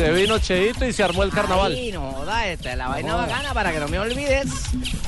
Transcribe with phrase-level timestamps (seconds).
[0.00, 1.72] Se vino Cheito y se armó el carnaval.
[1.76, 4.46] Ay, no, da esta es la vaina bacana para que no me olvides.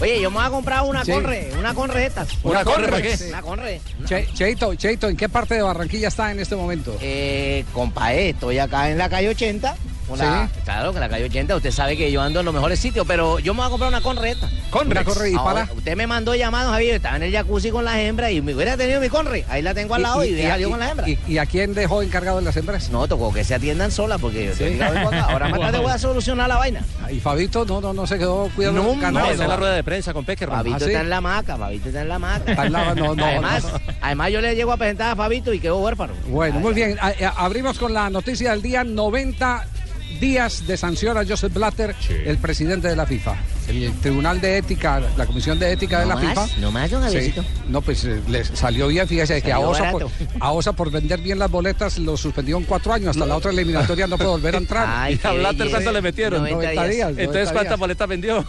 [0.01, 1.13] Oye, yo me voy a comprar una Sí.
[1.13, 2.29] conre, una conre de estas.
[2.43, 3.17] ¿Una conre para qué?
[3.29, 3.81] Una conre.
[4.07, 6.95] Che- Cheito, Cheito, ¿en qué parte de Barranquilla está en este momento?
[7.01, 9.75] Eh, compadre, estoy acá en la calle 80.
[10.09, 13.07] Una- Claro, que la calle 80, usted sabe que yo ando en los mejores sitios,
[13.07, 14.49] pero yo me voy a comprar una conreta.
[14.85, 15.73] Una corre y Ahora, para.
[15.75, 18.77] Usted me mandó llamados, Javier, estaba en el jacuzzi con las hembras y me hubiera
[18.77, 19.45] tenido mi conre.
[19.49, 21.09] Ahí la tengo al lado y, salió con las hembras.
[21.09, 22.91] y- y a quién dejó encargado de las hembras?
[22.91, 25.25] No, tocó que se atiendan solas porque yo estoy vengo acá.
[25.31, 26.81] ahora más tarde voy a solucionar la vaina.
[27.11, 29.31] Y Fabito no, no, no se quedó cuidando No, No, canal.
[29.33, 30.25] esa es la rueda de prensa con.
[30.25, 30.87] Fabito ¿Ah, sí?
[30.87, 32.51] está en la maca, Fabito está en la maca.
[32.53, 33.71] Está en la- no, no, además, no.
[34.01, 36.13] además yo le llego a presentar a Fabito y quedó huérfano.
[36.29, 36.97] Bueno, muy bien.
[37.37, 39.67] Abrimos con la noticia del día 90
[40.23, 43.35] días de sanción a Joseph Blatter, el presidente de la FIFA.
[43.69, 46.61] El Tribunal de Ética, la Comisión de Ética de la más, FIFA.
[46.61, 47.33] no más, don Sí.
[47.69, 50.09] No, pues eh, le salió bien, fíjese que a Osa, por,
[50.41, 53.51] a Osa por vender bien las boletas lo suspendió en cuatro años, hasta la otra
[53.51, 54.87] eliminatoria no puede volver a entrar.
[54.89, 56.43] Ay, ¿Y a Blatter cuánto le metieron?
[56.43, 57.09] 90 90 días.
[57.11, 58.45] Entonces, 90 ¿cuántas boletas vendió?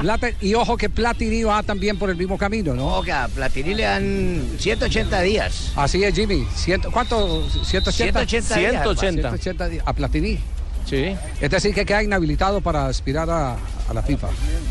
[0.00, 2.86] Blatter, y ojo que Platini va también por el mismo camino, ¿no?
[2.98, 5.72] Oiga, a Platini le dan 180 días.
[5.76, 6.46] Así es, Jimmy.
[6.54, 7.48] Ciento- ¿Cuánto?
[7.64, 7.92] 180.
[8.26, 8.70] 180 días.
[8.72, 9.20] 180.
[9.28, 9.84] 180 días.
[9.86, 10.38] A Platini.
[10.84, 11.16] Sí.
[11.40, 13.52] Es decir, que queda inhabilitado para aspirar a,
[13.88, 14.28] a la FIFA.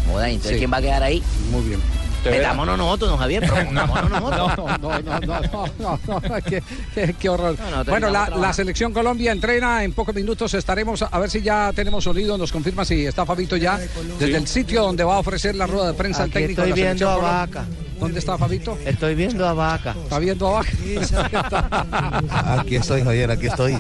[0.08, 0.58] Entonces Sí.
[0.58, 1.24] ¿quién va a quedar ahí?
[1.52, 1.80] Muy bien.
[2.24, 3.44] Metámonos nosotros, don Javier.
[3.74, 6.64] No, no, no, no, no, no, no, qué,
[6.96, 7.58] qué- qué horror.
[7.60, 10.54] No, no, bueno, la, selección Colombia entrena en pocos minutos.
[10.54, 12.38] Estaremos a ver si ya tenemos sonido.
[12.38, 13.78] Nos confirma si está Fabito ya
[14.20, 16.66] desde el sitio donde va a ofrecer la rueda de prensa el Aquí técnico estoy
[16.66, 17.62] de la viendo selección a Colombia.
[17.62, 18.00] Vaca.
[18.00, 18.78] ¿Dónde está Fabito?
[18.86, 19.96] Estoy viendo a Vaca.
[20.04, 20.70] Está viendo abajo.
[22.32, 23.78] Aquí estoy, Javier, aquí estoy.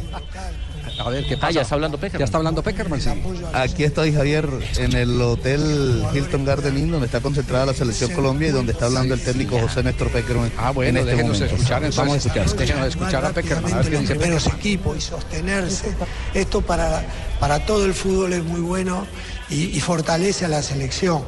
[0.99, 1.51] A ver qué Ah, pasa.
[1.51, 2.19] ya está hablando Peckerman.
[2.19, 3.09] Ya está hablando Peckerman, sí.
[3.53, 8.49] Aquí estoy, Javier, en el hotel Hilton Garden Inn, donde está concentrada la selección Colombia
[8.49, 10.51] y donde está hablando el técnico José Néstor Peckerman.
[10.57, 11.55] Ah, bueno, en este déjenos momento.
[11.55, 11.97] escuchar entonces.
[11.97, 12.57] Vamos a escuchar.
[12.57, 14.59] Déjenos escuchar a Peckerman, a ver qué dice primeros Peckerman.
[14.59, 15.95] equipos y sostenerse.
[16.33, 17.03] Esto para,
[17.39, 19.07] para todo el fútbol es muy bueno
[19.49, 21.23] y, y fortalece a la selección.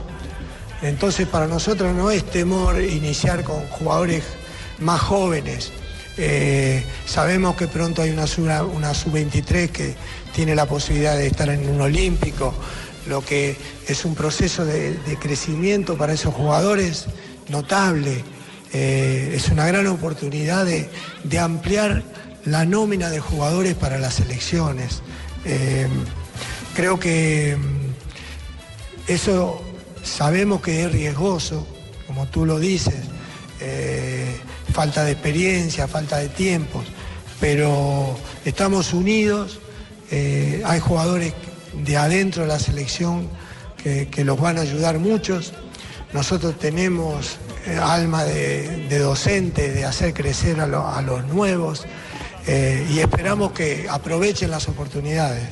[0.82, 4.24] Entonces para nosotros no es temor iniciar con jugadores
[4.80, 5.72] más jóvenes.
[6.18, 9.96] Eh, sabemos que pronto hay una, sub- una sub-23 que
[10.34, 12.54] tiene la posibilidad de estar en un olímpico,
[13.08, 13.56] lo que
[13.88, 17.06] es un proceso de, crecimiento para esos jugadores
[17.50, 18.24] notable.
[18.74, 20.90] Eh, es una gran oportunidad de,
[21.24, 22.04] de ampliar
[22.46, 25.02] la nómina de jugadores para las selecciones.
[25.46, 25.88] Eh,
[26.76, 29.62] creo que mm, eso
[30.04, 31.68] sabemos que es riesgoso,
[32.08, 32.96] como tú lo dices,
[34.76, 36.84] falta de experiencia, falta de tiempos,
[37.40, 38.14] pero
[38.44, 39.60] estamos unidos,
[40.12, 41.34] eh, hay jugadores
[41.86, 43.30] de adentro de la selección
[43.82, 45.54] que, los van a ayudar muchos,
[46.12, 47.38] nosotros tenemos
[47.68, 51.86] eh, alma de, docente, de hacer crecer a, lo- a los nuevos
[52.46, 55.48] eh, y esperamos que aprovechen las oportunidades,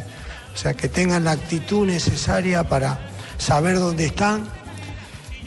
[0.53, 2.99] o sea, que tengan la actitud necesaria para
[3.37, 4.49] saber dónde están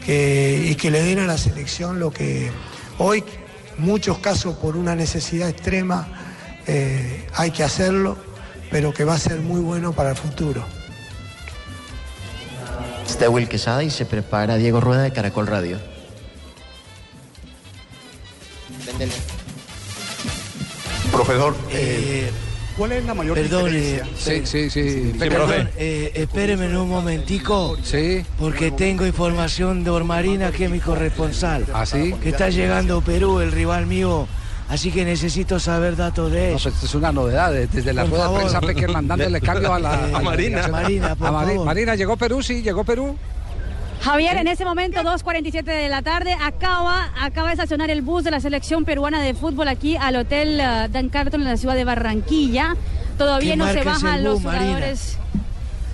[0.07, 2.49] y que le den a la selección lo que
[2.97, 3.23] hoy,
[3.77, 6.07] muchos casos por una necesidad extrema,
[6.65, 8.17] eh, hay que hacerlo,
[8.71, 10.63] pero que va a ser muy bueno para el futuro.
[13.07, 15.79] Está Will Quesada y se prepara Diego Rueda de Caracol Radio.
[21.11, 22.29] Profesor, Eh,
[22.77, 24.05] ¿cuál es la mayor perdón, diferencia?
[24.17, 25.13] Sí, sí, sí.
[25.17, 28.23] perdón, eh, espéreme en un momentico, Sí.
[28.39, 31.65] porque tengo información de Ormarina, que es mi corresponsal.
[31.73, 32.13] ¿Ah, sí?
[32.21, 34.27] Que está llegando Perú, el rival mío,
[34.69, 36.63] así que necesito saber datos de No, ellos.
[36.63, 37.55] pues esto es una novedad.
[37.57, 40.67] eh, Desde la Por rueda de prensa Peckerman dándole cambio a la, Eh, a Marina.
[40.67, 41.65] Marina, por A Mari- favor.
[41.65, 43.17] Marina, llegó Perú, sí, llegó Perú.
[44.01, 48.31] Javier, en ese momento, 2.47 de la tarde, acaba, acaba de estacionar el bus de
[48.31, 51.83] la selección peruana de fútbol aquí al Hotel eh, Dan Carton en la ciudad de
[51.83, 52.75] Barranquilla.
[53.17, 54.63] Todavía ¿Qué no se es bajan el los Marina?
[54.65, 55.17] jugadores.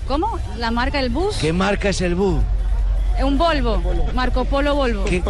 [0.08, 0.38] ¿Cómo?
[0.58, 1.38] ¿La marca del bus?
[1.38, 2.42] ¿Qué marca es el bus?
[3.18, 3.82] Eh, Un Volvo,
[4.14, 5.06] Marco Polo Volvo.
[5.06, 5.24] ¿Qué-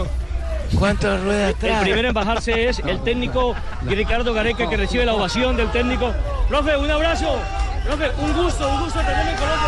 [0.79, 1.81] ¿Cuántas ruedas El trae?
[1.83, 3.53] primero en bajarse es el técnico
[3.85, 6.11] Ricardo Gareca que recibe la ovación del técnico.
[6.49, 7.35] Profe, un abrazo.
[7.85, 9.67] Profe, un gusto, un gusto tenerlo en Colombia.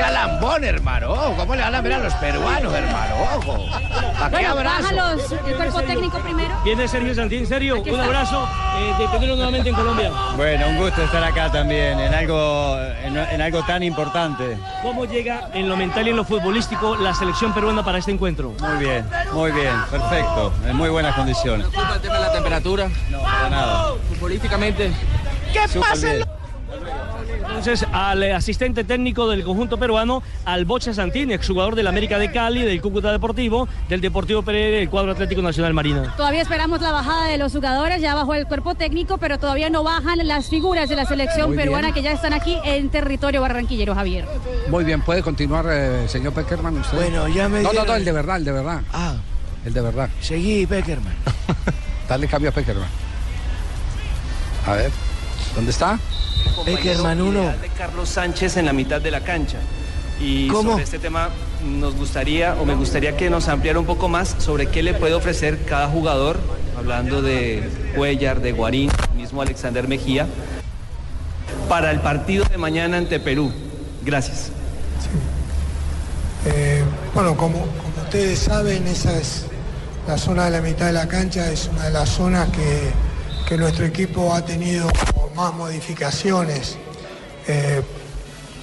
[0.00, 1.14] Sea lambón, hermano.
[1.36, 3.14] ¿Cómo le van a ver a los peruanos, hermano?
[3.36, 3.66] Ojo.
[4.18, 4.88] ¿A qué Bueno, abrazo?
[5.46, 6.54] el cuerpo técnico primero.
[6.64, 8.48] Viene Sergio Santín, Sergio, un abrazo,
[8.78, 10.10] eh, de tenerlo nuevamente en Colombia.
[10.36, 14.56] Bueno, un gusto estar acá también, en algo, en, en algo tan importante.
[14.82, 18.54] ¿Cómo llega en lo mental y en lo futbolístico la selección peruana para este encuentro?
[18.58, 21.66] Muy bien, muy bien, perfecto, en muy buenas condiciones.
[21.66, 22.88] ¿Preocupa el tema de la temperatura?
[23.10, 23.92] No, para nada.
[24.08, 24.92] Futbolísticamente.
[25.52, 25.60] ¿Qué
[26.00, 26.39] bien.
[27.50, 32.32] Entonces, al eh, asistente técnico del conjunto peruano, al Bocha Santín, exjugador del América de
[32.32, 36.14] Cali, del Cúcuta Deportivo, del Deportivo Pereira del cuadro Atlético Nacional Marina.
[36.16, 39.82] Todavía esperamos la bajada de los jugadores, ya bajó el cuerpo técnico, pero todavía no
[39.82, 41.66] bajan las figuras de la selección Muy bien.
[41.68, 44.24] peruana que ya están aquí en territorio barranquillero, Javier.
[44.68, 46.78] Muy bien, puede continuar, eh, señor Peckerman.
[46.78, 46.96] Usted.
[46.96, 48.80] Bueno, ya me No, no, no, el de verdad, el de verdad.
[48.92, 49.14] Ah,
[49.66, 50.08] El de verdad.
[50.20, 51.14] seguí, Peckerman.
[52.08, 52.88] Dale cambio a Peckerman.
[54.66, 54.90] A ver,
[55.54, 55.98] ¿dónde está?
[56.64, 57.42] Peckerman uno.
[57.42, 59.58] de Carlos Sánchez en la mitad de la cancha.
[60.20, 60.72] Y ¿Cómo?
[60.72, 61.30] sobre este tema
[61.64, 65.14] nos gustaría o me gustaría que nos ampliara un poco más sobre qué le puede
[65.14, 66.38] ofrecer cada jugador,
[66.76, 70.26] hablando de Cuellar, de Guarín, mismo Alexander Mejía,
[71.68, 73.52] para el partido de mañana ante Perú.
[74.04, 74.50] Gracias.
[76.46, 76.82] Eh,
[77.14, 79.46] bueno, como, como ustedes saben, esa es
[80.06, 82.90] la zona de la mitad de la cancha, es una de las zonas que,
[83.48, 84.88] que nuestro equipo ha tenido
[85.40, 86.76] más modificaciones
[87.48, 87.80] eh,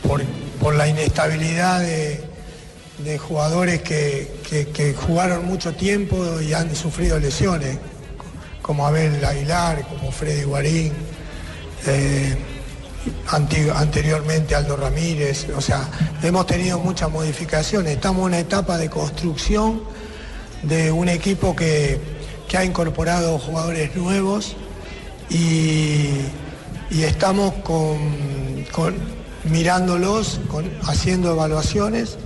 [0.08, 0.22] por,
[0.62, 2.24] por la inestabilidad de,
[3.04, 7.80] de jugadores que, que- jugaron mucho tiempo y han sufrido lesiones,
[8.62, 10.94] como Abel Aguilar, como Freddy Guarín.
[11.88, 12.36] eh,
[13.30, 15.90] anteriormente Aldo Ramírez, o sea,
[16.22, 19.82] hemos tenido muchas modificaciones, estamos en una etapa de construcción
[20.64, 22.00] de un equipo que,
[22.50, 24.56] que ha incorporado jugadores nuevos
[25.30, 26.10] y,
[26.90, 27.98] y estamos con,
[29.44, 30.40] mirándolos,
[30.84, 32.18] haciendo evaluaciones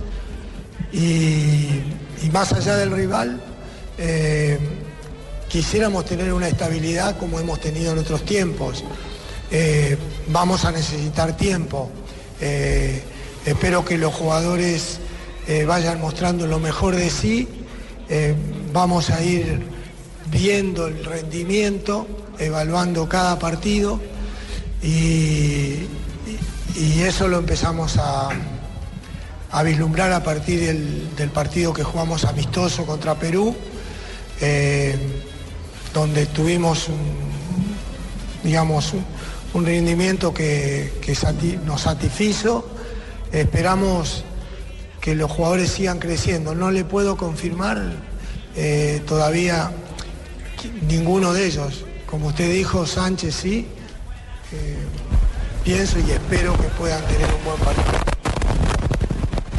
[0.92, 1.82] y,
[2.32, 3.40] más allá del rival,
[3.98, 4.58] eh,
[5.48, 8.84] quisiéramos tener una estabilidad como hemos tenido en otros tiempos.
[9.50, 9.98] Eh,
[10.28, 11.90] vamos a necesitar tiempo.
[12.40, 13.02] Eh,
[13.44, 15.00] espero que los jugadores
[15.66, 17.48] vayan mostrando lo mejor de sí.
[18.72, 19.60] Vamos a ir
[20.30, 22.06] viendo el rendimiento,
[22.38, 24.00] evaluando cada partido
[24.82, 25.86] y,
[27.02, 28.30] eso lo empezamos a,
[29.64, 33.54] vislumbrar a partir del, partido que jugamos amistoso contra Perú,
[34.40, 34.96] eh,
[35.92, 36.96] donde tuvimos un,
[38.42, 38.94] digamos,
[39.52, 40.92] un, rendimiento que,
[41.64, 42.68] nos satisfizo.
[43.30, 44.24] Esperamos
[45.00, 46.54] que los jugadores sigan creciendo.
[46.54, 47.80] No le puedo confirmar
[48.56, 49.70] eh, todavía
[50.88, 51.84] ninguno de ellos.
[52.06, 53.66] Como usted dijo, Sánchez sí.
[54.54, 54.76] Eh,
[55.64, 58.11] pienso y espero que puedan tener un buen partido.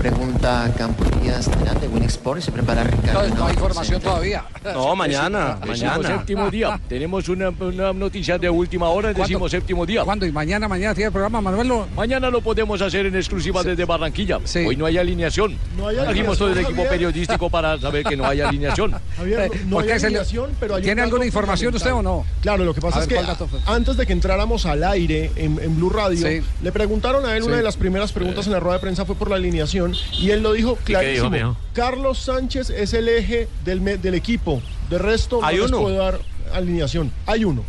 [0.08, 3.26] Pregunta Campo Díaz de Winexport y se prepara Ricardo.
[3.30, 4.44] No, no hay información todavía.
[4.74, 6.18] No, mañana, Decimos mañana.
[6.18, 6.78] séptimo día.
[6.90, 10.04] Tenemos una, una noticia de última hora, decimos séptimo día.
[10.04, 10.26] ¿Cuándo?
[10.26, 11.86] ¿Y mañana, mañana tiene el programa, Manuel?
[11.96, 14.40] Mañana lo podemos hacer en exclusiva desde Barranquilla.
[14.68, 15.56] Hoy no hay alineación.
[15.78, 18.92] No hay Trajimos alineación, todo el equipo periodístico para saber que no hay alineación.
[19.18, 21.74] Javier, no, no ¿Por hay qué se le- alineación, pero hay un ¿Tiene alguna información
[21.74, 22.26] usted o no?
[22.42, 25.58] Claro, lo que pasa A es ver, que antes de que entráramos al aire en,
[25.64, 26.42] en Blue Radio, Sí.
[26.62, 27.48] le preguntaron a él, Sí.
[27.48, 30.32] una de las primeras preguntas en la rueda de prensa fue por la alineación, y
[30.32, 31.58] él lo dijo clarísimo.
[31.74, 34.62] Carlos Sánchez es el eje del, del equipo.
[34.90, 35.82] De resto, no Hay les uno.
[35.82, 36.20] puedo dar
[36.54, 37.12] alineación.
[37.26, 37.64] Hay uno.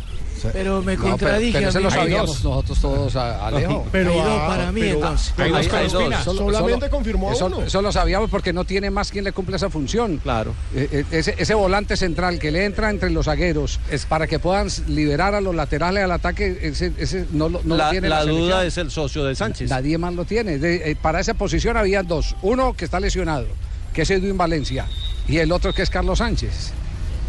[0.53, 1.83] Pero me No, pero, contradije pero a ese mí.
[1.83, 2.43] lo Hay sabíamos dos.
[2.43, 3.85] nosotros todos, a- Alejo.
[3.91, 5.33] Pero, Hay dos para mí, pero- entonces.
[5.35, 5.93] pero Hay- Oscar hay dos.
[5.95, 7.61] Ospina Solo- solamente solo- confirmó eso, uno.
[7.63, 10.17] eso lo sabíamos porque no tiene más quien le cumple esa función.
[10.17, 10.53] Claro.
[10.75, 14.39] Eh, eh, ese, ese volante central que le entra entre los zagueros es para que
[14.39, 18.09] puedan liberar a los laterales al ataque, ese, ese no, lo- no lo la tiene
[18.09, 18.45] la selección.
[18.47, 19.69] duda es el socio de Sánchez.
[19.69, 20.57] Nadie más lo tiene.
[20.57, 22.35] De- eh, para esa posición había dos.
[22.41, 23.47] Uno que está lesionado,
[23.93, 24.85] que es Edwin Valencia,
[25.27, 26.71] y el otro que es Carlos Sánchez.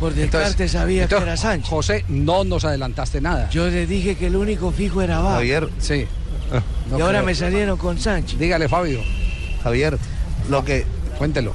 [0.01, 1.69] Por descarte sabía entonces, que era Sánchez.
[1.71, 3.49] José, no nos adelantaste nada.
[3.51, 5.35] Yo le dije que el único fijo era Bar.
[5.37, 6.07] Javier, Sí.
[6.97, 8.39] y ahora me salieron con Sánchez.
[8.39, 9.01] Dígale, Fabio,
[9.63, 9.99] Javier,
[10.51, 10.85] lo que,
[11.19, 11.53] cuéntelo.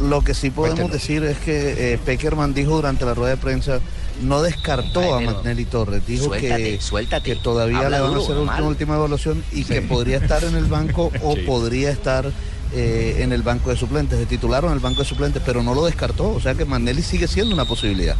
[0.00, 0.98] lo que sí podemos Cuéntelo.
[0.98, 3.80] decir es que eh, Peckerman dijo durante la rueda de prensa,
[4.22, 7.30] no descartó Ay, a Magnelli Torres, dijo suéltate, que, suéltate.
[7.34, 10.56] que todavía Habla le van a hacer una última evaluación y que podría estar en
[10.56, 11.42] el banco o Sí.
[11.42, 12.30] podría estar
[12.74, 15.62] eh, en el banco de suplentes, de titular o en el banco de suplentes, pero
[15.62, 18.16] no lo descartó, o sea que Magnelli sigue siendo una posibilidad.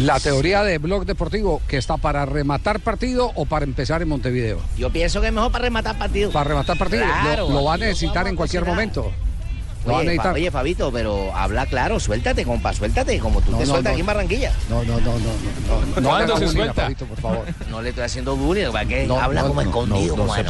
[0.00, 4.58] La teoría de Blog Deportivo, que está para rematar partido o para empezar en Montevideo.
[4.76, 6.30] Yo pienso que es mejor para rematar partido.
[6.30, 7.04] Para rematar partido.
[7.04, 9.10] Claro, lo, lo va a necesitar en cualquier momento.
[9.86, 13.70] Oye, Fa- oye, Fabito, pero habla claro, suéltate, compa, suéltate, como tú No, te no,
[13.70, 13.94] sueltas no.
[13.94, 14.52] aquí en Barranquilla.
[14.68, 15.16] No, no, no, no, no.
[15.20, 16.82] No, no, ¿Cuándo haga se suelta?
[16.82, 17.44] Fabito, por favor.
[17.70, 19.06] No le estoy haciendo bullying, ¿para qué?
[19.06, 20.40] No, habla no, como no, escondido, no, está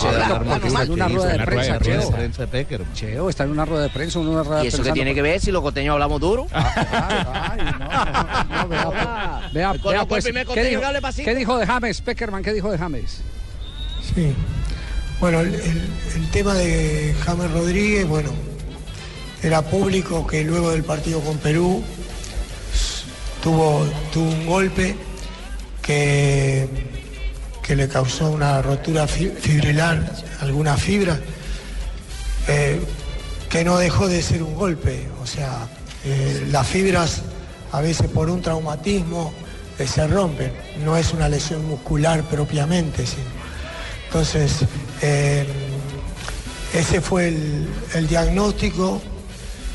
[0.83, 2.11] en una ¿Qué rueda de prensa, Cheo.
[2.11, 2.47] prensa.
[2.95, 4.91] Cheo, está en una rueda de prensa, en una rueda de ¿Y eso prensa.
[4.93, 6.47] qué tiene que ver si los costeños hablamos duro?
[6.53, 6.65] Ay,
[7.33, 11.25] ay, no, no, no, vea, vea, vea, pues, primer ¿qué, contenido, dijo, hable pasito.
[11.29, 12.43] qué dijo de James, Peckerman?
[12.43, 13.21] ¿Qué dijo de James?
[14.15, 14.35] Sí.
[15.21, 18.31] Bueno, el, el- el tema de James Rodríguez, bueno,
[19.43, 21.83] era público que luego del partido con Perú
[23.43, 24.97] tuvo, tuvo un golpe
[25.83, 26.69] que,
[27.63, 31.19] que le causó una rotura fi- fibrilar, alguna fibra,
[32.49, 32.81] eh,
[33.49, 35.07] que no dejó de ser un golpe.
[35.23, 35.69] O sea,
[36.05, 37.23] eh, las fibras
[37.73, 39.33] a veces por un traumatismo
[39.79, 40.53] eh, se rompen.
[40.85, 43.37] No es una lesión muscular propiamente, sino
[44.07, 44.61] entonces,
[46.73, 49.03] ese fue el diagnóstico.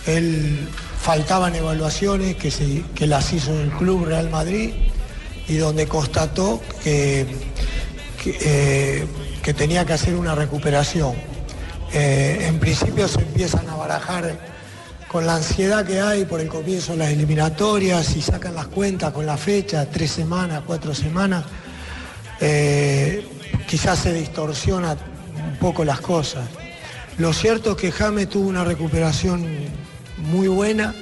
[0.08, 0.67] Él
[1.01, 4.72] faltaban evaluaciones que, se- que las hizo el Club Real Madrid
[5.48, 7.25] y donde constató que,
[8.24, 11.13] que, eh, tenía que hacer una recuperación.
[11.93, 14.38] Eh, en principio se empiezan a barajar
[15.08, 19.12] con la ansiedad que hay por el comienzo de las eliminatorias y sacan las cuentas
[19.12, 21.43] con la fecha, tres semanas, cuatro semanas
[22.39, 23.25] eh,
[23.67, 26.46] quizás se distorsiona un poco las cosas.
[27.17, 29.46] Lo cierto es que James tuvo una recuperación
[30.22, 30.94] muy buena,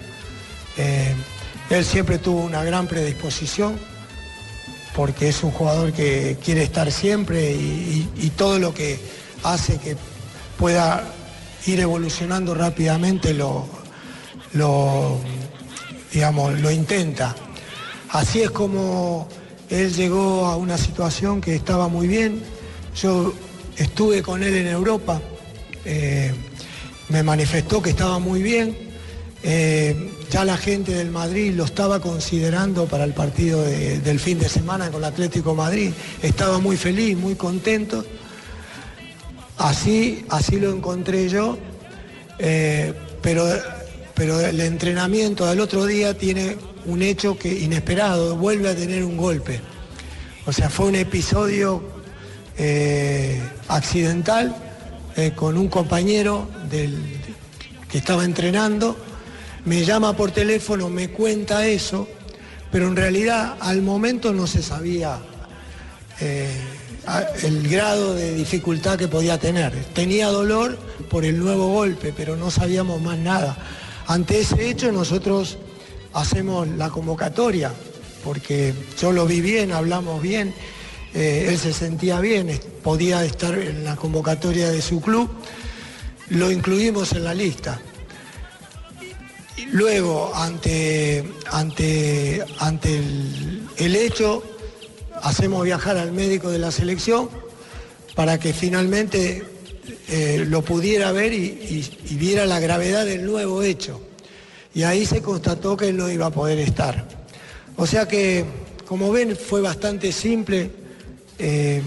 [0.78, 1.14] eh,
[1.70, 3.78] él siempre tuvo una gran predisposición,
[4.96, 9.00] porque es un jugador que quiere estar siempre y, todo lo que
[9.44, 9.98] hace que
[10.58, 11.04] pueda
[11.66, 13.68] ir evolucionando rápidamente lo,
[14.54, 15.20] lo,
[16.12, 17.36] digamos, lo intenta.
[18.10, 19.28] Así es como
[19.70, 22.42] él llegó a una situación que estaba muy bien.
[22.96, 23.34] Yo
[23.78, 25.22] estuve con él en Europa,
[25.86, 26.34] eh,
[27.10, 28.89] me manifestó que estaba muy bien.
[29.42, 34.38] Eh, ya la gente del Madrid lo estaba considerando para el partido de- del fin
[34.38, 35.92] de semana con el Atlético Madrid.
[36.22, 38.04] Estaba muy feliz, muy contento.
[39.58, 41.58] Así, así lo encontré yo.
[42.38, 43.46] Eh, pero,
[44.14, 49.18] pero el entrenamiento del otro día tiene un hecho que inesperado, vuelve a tener un
[49.18, 49.60] golpe.
[50.46, 51.82] O sea, fue un episodio
[52.58, 54.54] eh, accidental
[55.36, 57.18] con un compañero del-
[57.90, 58.96] que estaba entrenando,
[59.66, 62.08] me llama por teléfono, me cuenta eso,
[62.72, 65.20] pero en realidad al momento no se sabía
[66.22, 66.50] eh,
[67.44, 69.74] el grado de dificultad que podía tener.
[69.94, 70.78] Tenía dolor
[71.10, 73.58] por el nuevo golpe, pero no sabíamos más nada.
[74.08, 75.58] Ante ese hecho nosotros
[76.14, 77.72] hacemos la convocatoria,
[78.24, 80.54] porque yo lo vi bien, hablamos bien,
[81.14, 85.30] eh, él se sentía bien, podía estar en la convocatoria de su club,
[86.30, 87.80] lo incluimos en la lista.
[89.72, 93.02] Luego, ante, ante, ante
[93.78, 94.44] el, hecho,
[95.22, 97.30] hacemos viajar al médico de la selección
[98.16, 99.44] para que finalmente
[100.08, 104.02] eh, lo pudiera ver y, viera la gravedad del nuevo hecho.
[104.74, 107.08] Y ahí se constató que él no iba a poder estar.
[107.76, 108.46] O sea que,
[108.86, 110.72] como ven, fue bastante simple.
[111.38, 111.82] Eh,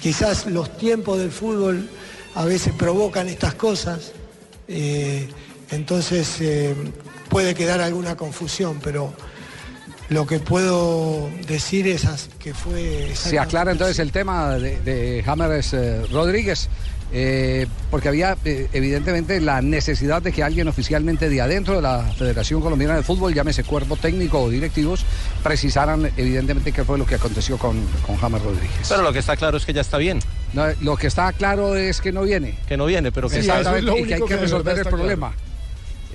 [0.00, 1.88] quizás los tiempos del fútbol
[2.34, 4.12] a veces provocan estas cosas.
[4.68, 5.28] Eh,
[5.70, 6.40] entonces
[7.36, 9.12] puede quedar alguna confusión, pero
[10.08, 13.10] lo que puedo decir es que fue...
[13.14, 16.70] Se aclara entonces el tema de, de James eh, Rodríguez,
[17.12, 22.10] eh, porque había eh, evidentemente la necesidad de que alguien oficialmente de adentro de la
[22.16, 25.04] Federación Colombiana de Fútbol, llámese cuerpo técnico o directivos,
[25.42, 28.86] precisaran evidentemente qué fue lo que aconteció con, con James Rodríguez.
[28.88, 30.20] Pero lo que está claro es que ya está bien.
[30.54, 32.58] No, lo que está claro es que no viene.
[32.66, 35.34] Que no viene, pero que está Exactamente, y que hay que resolver el problema.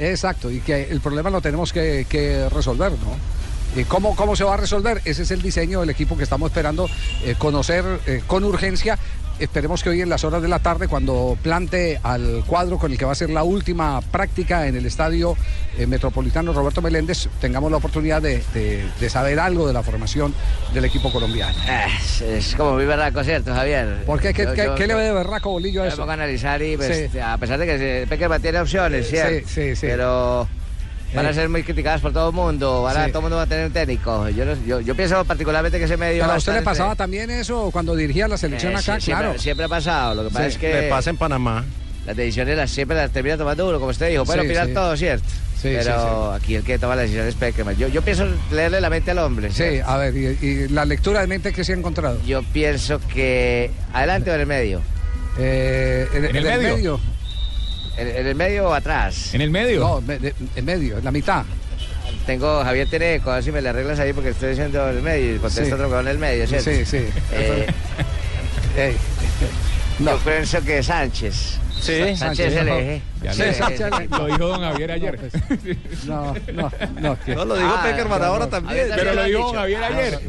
[0.01, 3.79] Exacto, y que el problema lo tenemos que, resolver, ¿no?
[3.79, 5.00] ¿Y cómo, ¿Cómo se va a resolver?
[5.05, 6.89] Ese es el diseño del equipo que estamos esperando
[7.24, 8.98] eh, conocer eh, con urgencia.
[9.40, 12.98] Esperemos que hoy en las horas de la tarde, cuando plante al cuadro con el
[13.00, 15.36] que va a ser la última práctica en el estadio
[15.80, 20.36] eh, metropolitano Roberto Meléndez, tengamos la oportunidad de, de- de saber algo de la formación
[20.76, 21.56] del equipo colombiano.
[21.68, 24.04] Ah, Es, es como muy berraco, ¿cierto, Javier?
[24.06, 24.32] ¿Por qué?
[24.32, 25.98] ¿Qué, Yo- qué- yo- qué le ve de berraco bolillo a eso?
[25.98, 27.18] pongo a analizar y pues, Sí.
[27.20, 29.48] a pesar de que Peckerman tiene opciones, ¿cierto?
[29.48, 29.88] Sí, sí, sí.
[29.88, 30.48] Pero
[31.13, 31.34] van a Eh.
[31.34, 33.12] ser muy criticadas por todo el mundo, van a- Sí.
[33.12, 34.30] todo el mundo va a tener un técnico.
[34.30, 36.24] Yo, no- yo, yo pienso particularmente que ese medio...
[36.24, 39.00] ¿Pero a usted le pasaba entre- también eso cuando dirigía la selección Eh, acá?
[39.00, 39.38] sí, claro.
[39.39, 40.51] siempre ha pasado, lo que pasa Sí.
[40.51, 40.74] es que...
[40.82, 41.65] Le pasa en Panamá.
[42.06, 44.25] Las decisiones las, siempre las termina tomando uno, como usted dijo.
[44.25, 44.74] Puede Sí, opinar sí.
[44.74, 45.24] todo, ¿cierto?
[45.62, 47.77] Sí, Pero aquí el que toma las decisiones es Peckerman.
[47.77, 49.50] Yo, yo pienso leerle la mente al hombre.
[49.51, 49.88] Sí, ¿cierto?
[49.91, 52.20] a ver, y, y la lectura de mente que se ha encontrado.
[52.25, 53.70] Yo pienso que...
[53.94, 54.82] ¿Adelante o en el medio?
[55.38, 57.00] Eh, en, ¿En el en medio?
[58.01, 59.34] ¿En, en el medio o atrás?
[59.34, 59.79] ¿En el medio?
[59.81, 61.43] No, me- de- en medio, en la mitad.
[62.25, 65.39] Tengo, Javier tiene ver si me le arreglas ahí porque estoy diciendo el medio y
[65.39, 65.72] contesta Sí.
[65.72, 66.70] otro con el medio, ¿cierto?
[66.72, 67.05] Sí, sí.
[67.31, 67.67] Eh,
[68.77, 68.96] Ey.
[70.00, 71.58] Yo pienso que Sánchez.
[71.80, 73.01] Sí, Sánchez el eje.
[73.24, 75.20] Ya Sí, lo- Sánchez- Lo dijo don Javier ayer.
[76.06, 77.20] No, no, no.
[77.24, 78.50] que- No, lo dijo Ah, Peckerman no, ahora no.
[78.50, 78.88] también.
[78.96, 80.20] Pero lo dijo don Javier ayer.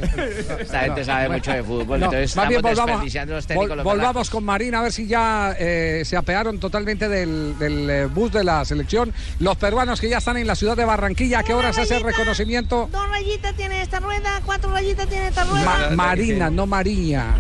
[0.61, 3.83] Esta gente sabe mucho de fútbol, No, entonces más bien volvamos, los técnicos.
[3.85, 8.33] volvamos con Marina a ver si ya eh, se apearon totalmente del, del, eh, bus
[8.33, 9.13] de la selección.
[9.41, 11.97] Los peruanos que ya están en la ciudad de Barranquilla, ¿a qué hora se hace
[11.97, 12.89] el reconocimiento?
[12.93, 15.65] Dos rayitas tiene esta rueda, cuatro rayitas tiene esta rueda.
[15.65, 17.35] Ma- Marina, no Mariña.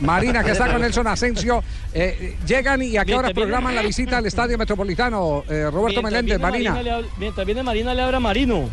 [0.00, 1.62] Marina, que está con Nelson Asensio.
[1.94, 6.04] Eh, llegan y a qué viene- programan la visita al Estadio Metropolitano, eh, Roberto Mientras
[6.04, 7.08] Meléndez, viene Marina.
[7.18, 8.68] mientras viene Marina le abra Marino.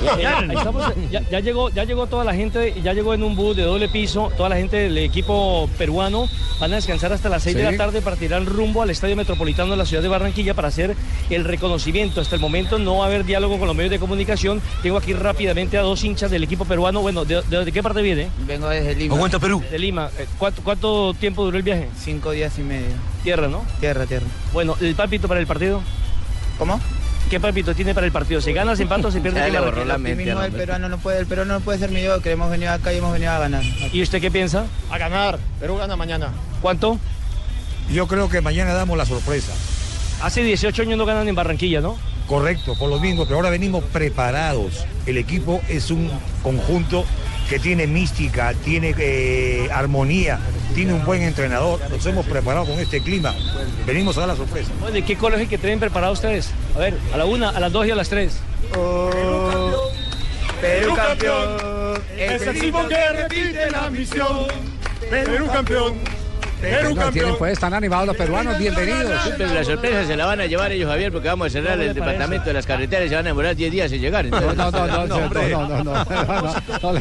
[0.00, 3.56] Eh, estamos, ya, ya llegó, ya llegó toda la gente, ya llegó en un bus
[3.56, 6.28] de doble piso, toda la gente del equipo peruano
[6.60, 9.70] van a descansar hasta las 6 de la tarde para tirar rumbo al Estadio Metropolitano
[9.72, 10.94] de la ciudad de Barranquilla para hacer
[11.30, 12.20] el reconocimiento.
[12.20, 14.60] Hasta el momento no va a haber diálogo con los medios de comunicación.
[14.82, 17.00] Tengo aquí rápidamente a dos hinchas del equipo peruano.
[17.00, 18.28] Bueno, ¿de, de- de qué parte viene?
[18.46, 19.14] Vengo desde Lima.
[19.16, 19.62] Aguanta Perú.
[19.70, 20.10] De Lima.
[20.18, 21.88] Eh, ¿Cuánto, cuánto tiempo duró el viaje?
[21.98, 22.86] Cinco días y medio.
[23.24, 23.64] Tierra, ¿no?
[23.80, 24.26] Tierra, tierra.
[24.52, 25.80] Bueno, ¿el palpito para el partido?
[26.58, 26.80] ¿Cómo?
[27.28, 28.40] ¿Qué palpito tiene para el partido?
[28.40, 29.38] ¿Se gana, se empata o se pierde?
[29.40, 30.32] Ya ¿Qué le borró la El mente.
[30.32, 30.50] hombre.
[30.50, 33.12] peruano no puede, el peruano no puede ser mío, que hemos venido acá y hemos
[33.12, 33.62] venido a ganar.
[33.92, 34.64] ¿Y usted qué piensa?
[34.90, 35.38] A ganar.
[35.60, 36.30] Perú gana mañana.
[36.62, 36.98] ¿Cuánto?
[37.92, 39.52] Yo creo que mañana damos la sorpresa.
[40.22, 41.96] Hace 18 años no ganan en Barranquilla, ¿no?
[42.26, 44.84] Correcto, por lo mismo, pero ahora venimos preparados.
[45.06, 46.10] El equipo es un
[46.42, 47.04] conjunto
[47.48, 50.38] que tiene mística, tiene eh, armonía,
[50.74, 51.80] tiene un buen entrenador.
[51.90, 53.34] Nos hemos preparado con este clima.
[53.86, 54.70] Venimos a dar la sorpresa.
[54.80, 56.50] Bueno, ¿De qué colegio que tienen preparado ustedes?
[56.76, 58.38] A ver, a la una, a las dos y a las tres.
[60.60, 62.02] Perú campeón.
[62.16, 64.46] Es el que repite la misión.
[65.08, 66.17] Perú campeón.
[66.60, 67.34] Perú No, tienen, campeón.
[67.38, 69.12] pues, están animados los peruanos, bienvenidos.
[69.38, 71.82] Pero la sorpresa se la van a llevar ellos, Javier, porque vamos a cerrar ¿Cómo
[71.84, 72.10] le el parece?
[72.12, 74.24] departamento de las carreteras y se van a demorar 10 días en llegar.
[74.26, 76.98] No, entonces- no, no, no, no, no, no, no, no, no, no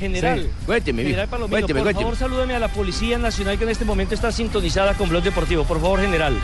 [0.00, 0.40] General.
[0.42, 0.48] Sí.
[0.66, 1.28] Cuénteme, General.
[1.28, 2.02] Palomino, Cuénteme, por cuénteme.
[2.04, 5.62] favor, salúdame a la Policía Nacional que en este momento está sintonizada con Blog Deportivo.
[5.64, 6.34] Por favor, General.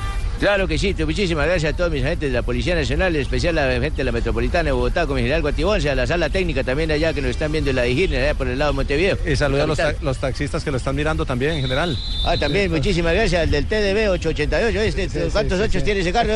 [0.40, 3.59] Claro que sí, muchísimas gracias a todos mis agentes de la Policía Nacional, en especial
[3.59, 6.30] a la gente de la Metropolitana de Bogotá, con mi general Guatibonce, a la sala
[6.30, 8.76] técnica también allá que nos están viendo en la Digirne, allá por el lado de
[8.76, 9.18] Montevideo.
[9.26, 9.99] Y saluda a los, Capital.
[9.99, 11.98] ta- los taxistas que lo están mirando también en general.
[12.24, 14.81] Ah, también, muchísimas gracias al del TDB 888.
[14.81, 15.09] ¿este?
[15.09, 15.85] Sí, sí, ¿Cuántos sí, ochos sí.
[15.85, 16.33] tiene ese carro?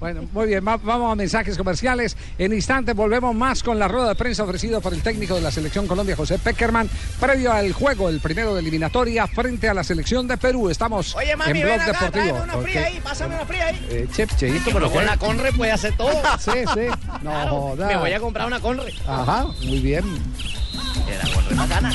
[0.00, 2.16] Bueno, muy bien, va- vamos a mensajes comerciales.
[2.38, 5.50] En instantes volvemos más con la rueda de prensa ofrecida por el técnico de la
[5.50, 6.88] selección Colombia, José Peckerman,
[7.20, 10.70] previo al juego, el primero de eliminatoria frente a la selección de Perú.
[10.70, 12.34] Estamos Oye, mami, en ven Blog acá, Deportivo.
[12.36, 13.86] tráeme una fría ahí, pásame una fría ahí.
[13.90, 16.10] Eh, chep, cheito, pero Con la Conre puede hacer todo.
[16.38, 16.86] Sí, sí.
[17.22, 17.86] No joda.
[17.88, 18.94] Me voy a comprar una Conre.
[19.06, 20.04] Ajá, muy bien.
[21.22, 21.92] La Conre bacana.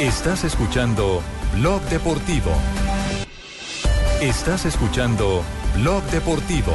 [0.00, 1.22] Estás escuchando
[1.56, 2.52] Blog Deportivo.
[4.20, 5.42] Estás escuchando
[5.76, 6.72] Blog Deportivo.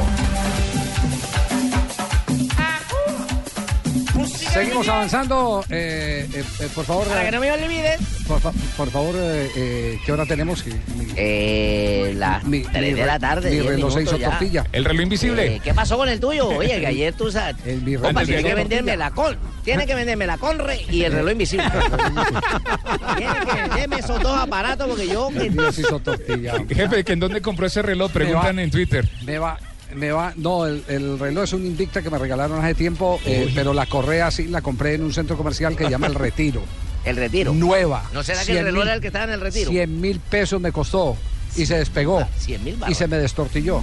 [4.54, 5.64] Seguimos avanzando.
[5.68, 8.00] Eh, eh, eh, por favor, Para que no me olvides.
[8.26, 10.62] por, fa- por favor, eh, eh, ¿qué hora tenemos?
[10.62, 10.78] Que- mi-
[11.16, 13.50] Eh, las Mi- 3 mi de la tarde.
[13.50, 14.30] mi 10 reloj se minutos hizo ya.
[14.30, 14.64] tortilla.
[14.72, 15.56] El reloj invisible.
[15.56, 16.48] Eh, ¿Qué pasó con el tuyo?
[16.48, 17.56] Oye, que ayer tú sabes.
[17.66, 19.36] El mi reloj tiene que venderme la con.
[19.64, 21.64] Tiene que venderme la Conre y el reloj invisible.
[23.16, 25.30] tiene que venderme esos dos aparatos porque yo.
[25.34, 26.54] El mío se hizo tortilla.
[26.68, 28.12] Jefe, ¿que ¿en dónde compró ese reloj?
[28.12, 28.62] Preguntan va.
[28.62, 29.08] en Twitter.
[29.24, 29.58] Me va,
[29.94, 30.32] me va.
[30.36, 33.86] No, el, el reloj es un Invicta que me regalaron hace tiempo, eh, pero la
[33.86, 36.62] correa sí la compré en un centro comercial que se llama El Retiro.
[37.04, 37.52] El retiro.
[37.52, 38.02] Nueva.
[38.14, 39.70] ¿No será que el 100 reloj mil- era el que estaba en el retiro?
[39.70, 41.16] 100 mil pesos me costó
[41.54, 43.82] y se despegó 100 mil y se me destortilló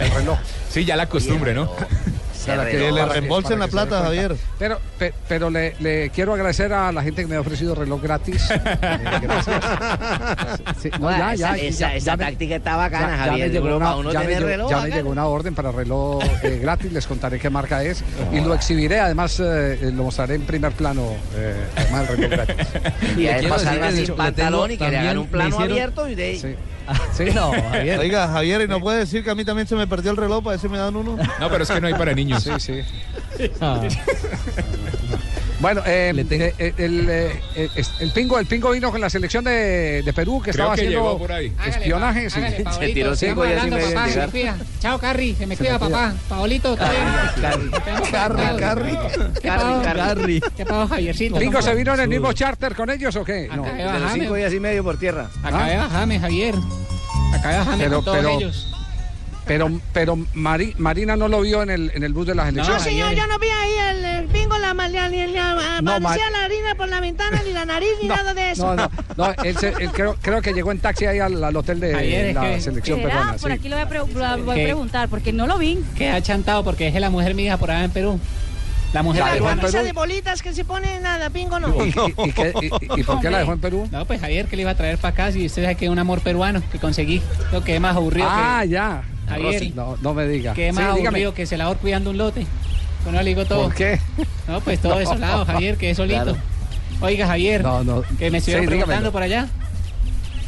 [0.00, 0.36] el reloj.
[0.68, 1.70] Sí, ya la costumbre, ¿no?
[2.46, 4.02] Para que- Que le reembolsen la plata.
[4.04, 4.36] Javier.
[4.58, 8.00] Pero, pe- pero le, le quiero agradecer a la gente que me ha ofrecido reloj
[8.02, 8.42] gratis.
[8.86, 9.64] Eh, gracias.
[10.80, 13.28] Sí, no, ya, ya, esa ya- esa ya me- táctica está bacana, ya- ya me
[13.30, 13.50] Javier.
[13.52, 14.96] llegó Yo creo que una- a uno ya me llegó- reloj ya me bacano.
[14.96, 19.00] llegó una orden para reloj eh, gratis, les contaré qué marca es y lo exhibiré,
[19.00, 21.02] además eh, lo mostraré en primer plano,
[21.36, 22.66] eh, además el reloj gratis.
[23.16, 26.08] Y pasar decir que sin pantalón y que le hagan también- un plano hicieron- abierto
[26.08, 26.38] y de ahí.
[26.38, 26.54] Sí.
[27.12, 27.98] Sí, no, Javier.
[27.98, 30.42] Oiga, Javier, ¿y no puede decir que a mí también se me perdió el reloj
[30.44, 31.16] para ver si me dan uno?
[31.40, 32.42] No, pero es que no hay para niños.
[32.42, 32.80] Sí, sí.
[33.60, 33.80] Ah.
[35.66, 39.10] Bueno, eh, Le tengo- eh, eh, el, eh, el pingo, el pingo vino con la
[39.10, 41.52] selección de, de Perú que Creo estaba que haciendo por ahí.
[41.66, 42.30] espionaje.
[42.30, 42.40] sí.
[42.78, 44.30] Se tiró cinco y llegar.
[44.78, 45.34] Chao, Carri.
[45.34, 46.14] Se me cuida, papá.
[46.28, 46.76] Paolito.
[46.76, 47.70] Carri.
[48.12, 48.98] Carri, Carri.
[49.42, 49.82] ¿Qué pasó?
[49.82, 50.40] Carri.
[50.56, 51.36] ¿Qué pasó, Javiercito?
[51.40, 53.48] ¿Pingo se ¿Cómo vino en el mismo charter con ellos o qué?
[53.52, 53.64] No.
[53.64, 55.28] Acá cinco días y medio por tierra.
[55.42, 56.54] Acabé de bajarme, Javier.
[57.32, 58.72] Bajarme Pero- con todos pero- ellos.
[59.46, 62.50] Pero, pero Mari- Marina no lo vio en el, en el bus de las No,
[62.62, 62.82] elecciones.
[62.82, 66.30] señor, yo no vi ahí el, el bingo, la, la, la, la- la- No, aparecía
[66.30, 68.74] la harina por la ventana, ni la nariz, ni nada de eso.
[68.74, 71.56] No, no, no, él se- él creo, creo que llegó en taxi ahí al, al
[71.56, 73.36] hotel de es la que- selección peruana.
[73.36, 73.56] Por sí.
[73.56, 75.78] aquí lo voy a, pre- lo voy a preguntar, porque no lo vi.
[75.96, 78.18] Queda chantado porque dejé la mujer mi hija por allá en Perú.
[78.92, 79.60] La mujer La de dejó en.
[79.60, 81.68] Esa de bolitas que se pone nada, bingo no.
[81.84, 83.88] ¿Y, y- y qué- y- y por qué la dejó en Perú?
[83.92, 85.90] No, pues Javier, que le iba a traer para acá si usted sabe que es
[85.90, 87.20] un amor peruano que conseguí.
[87.52, 88.68] Lo que es más aburrido Ah, que...
[88.70, 89.02] ya.
[89.28, 90.54] Javier, No, no me diga.
[90.54, 91.08] Sí, más dígame.
[91.08, 92.46] aburrido que celador cuidando un lote.
[93.04, 93.64] Bueno, le digo todo.
[93.64, 93.98] ¿Por qué?
[94.48, 94.98] No, pues todo No.
[95.00, 96.22] desolado, Javier, que es solito.
[96.22, 96.38] Claro.
[97.00, 98.02] Oiga, Javier, No, no.
[98.18, 99.12] que me estuvieron Sí, preguntando dígamelo.
[99.12, 99.48] por allá.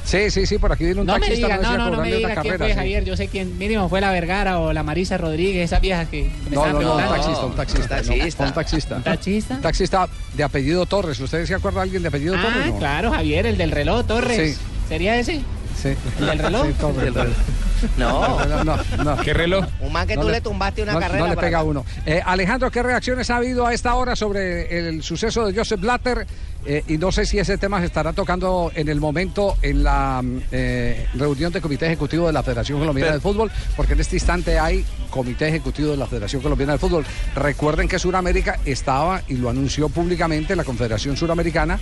[0.04, 1.46] Sí, sí, sí, por aquí vino un No me taxista.
[1.48, 2.74] diga, decía no, no, no me diga quién carrera, fue, sí.
[2.76, 3.04] Javier.
[3.04, 6.56] Yo sé quién, mínimo fue la Vergara o la Marisa Rodríguez, esas viejas que, me
[6.56, 7.14] No, estaban no, no, un preguntando.
[7.14, 7.96] taxista, un taxista.
[7.96, 8.44] no, taxista.
[8.46, 8.96] un taxista.
[8.96, 9.54] ¿Un taxista?
[9.56, 11.20] Un taxista de apellido Torres.
[11.20, 12.66] ¿Usted se acuerda de alguien de apellido Ah, Torres?
[12.72, 12.78] No.
[12.78, 14.56] claro, Javier, el del reloj, Torres.
[14.56, 14.62] Sí.
[14.88, 15.42] ¿Sería ese?
[15.80, 15.94] Sí.
[16.18, 16.66] ¿El del reloj?
[16.66, 17.06] Sí, Torres.
[17.06, 17.36] El reloj.
[17.96, 18.38] No.
[18.48, 19.16] No, no, no.
[19.22, 19.64] ¿Qué reloj?
[19.80, 21.20] Un man que No tú le- le, tumbaste una no, carrera.
[21.20, 21.84] no le pega uno.
[22.06, 26.26] Eh, Alejandro, ¿qué reacciones ha habido a esta hora sobre el suceso de Joseph Blatter?
[26.66, 30.22] Eh, y no sé si ese tema se estará tocando en el momento en la
[30.50, 34.58] eh, reunión de comité ejecutivo de la Federación Colombiana de Fútbol, porque en este instante
[34.58, 37.04] hay comité ejecutivo de la Federación Colombiana de Fútbol.
[37.36, 41.78] Recuerden que Suramérica estaba, y lo anunció públicamente la Confederación Suramericana,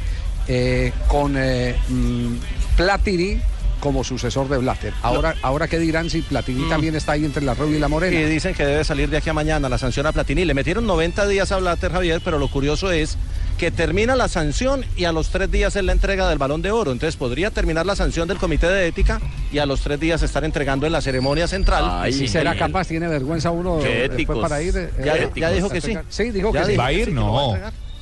[0.47, 2.35] eh, con eh, mm,
[2.77, 3.41] Platini
[3.81, 4.93] como sucesor de Blatter.
[5.03, 8.19] Ahora, ahora ¿qué dirán si Platini también está ahí entre la Rubia y la Morena?
[8.19, 10.45] Y dicen que debe salir de aquí a mañana la sanción a Platini.
[10.45, 13.17] Le metieron 90 días a Blatter, Javier, pero lo curioso es
[13.59, 16.71] que termina la sanción y a los tres días es la entrega del balón de
[16.71, 16.93] oro.
[16.93, 19.21] Entonces podría terminar la sanción del comité de ética
[19.53, 22.09] y a los tres días estar entregando en la ceremonia central.
[22.09, 22.89] ¿Y si será capaz?
[22.89, 24.39] ¿Tiene vergüenza uno Qué después éticos.
[24.41, 24.77] para ir?
[24.77, 25.97] eh, Ya- eh, ya dijo que sí.
[26.09, 26.77] Sí, dijo Ya que sí.
[26.77, 27.13] ¿Va a ir?
[27.13, 27.57] No.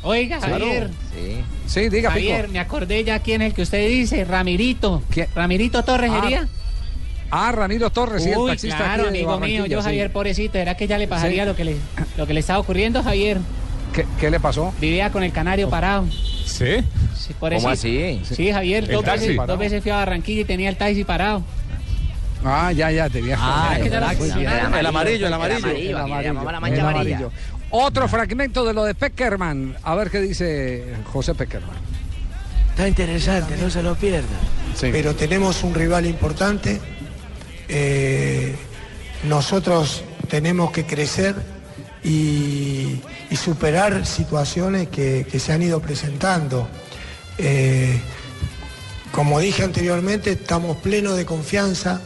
[0.05, 0.65] Oiga, Claro.
[0.67, 0.91] Javier.
[1.15, 1.41] Sí.
[1.67, 2.53] Sí, diga, Javier, Pico.
[2.53, 5.03] me acordé ya quién es el que usted dice, Ramirito.
[5.35, 6.49] Ramirito Torres Ah, sería.
[7.31, 9.85] Ah, Ramiro Torres, sí, el Uy, taxista claro, aquí amigo mío, yo sí.
[9.87, 11.49] Javier, pobrecito, ¿será que ya le pasaría Sí.
[11.49, 11.77] lo que le
[12.17, 13.39] lo que le estaba ocurriendo, Javier?
[13.93, 14.73] ¿Qué, qué le pasó?
[14.81, 16.07] Vivía con el canario parado.
[16.45, 16.77] ¿Sí?
[17.41, 18.21] ¿Cómo así?
[18.25, 21.43] Sí, Javier, ¿El dos veces, dos veces fui a Barranquilla y tenía el taxi parado.
[22.45, 24.75] Ah, ya, ya, Ah, ¿Será que ya lo el?
[24.81, 25.57] El amarillo, el amarillo.
[25.59, 27.19] El amarillo, El amarillo, la el mancha amarilla.
[27.71, 29.77] Otro fragmento de lo de Peckerman.
[29.83, 31.77] A ver qué dice José Peckerman.
[32.71, 34.29] Está interesante, no se lo pierdan.
[34.77, 34.89] Sí.
[34.93, 36.81] Pero tenemos un rival importante.
[37.69, 38.55] eh,
[39.25, 41.35] nosotros tenemos que crecer
[42.03, 43.01] y,
[43.31, 46.69] y superar situaciones que, que se han ido presentando.
[47.39, 47.99] Eh,
[49.13, 52.03] como dije anteriormente, estamos plenos de confianza.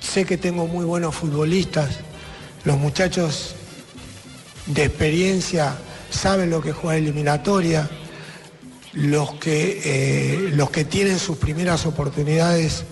[0.00, 1.98] Sé que tengo muy buenos futbolistas.
[2.64, 3.56] Los muchachos
[4.66, 5.76] de experiencia
[6.10, 7.88] saben lo que es jugar eliminatoria.
[8.92, 12.84] Los que, eh, los que tienen sus primeras oportunidades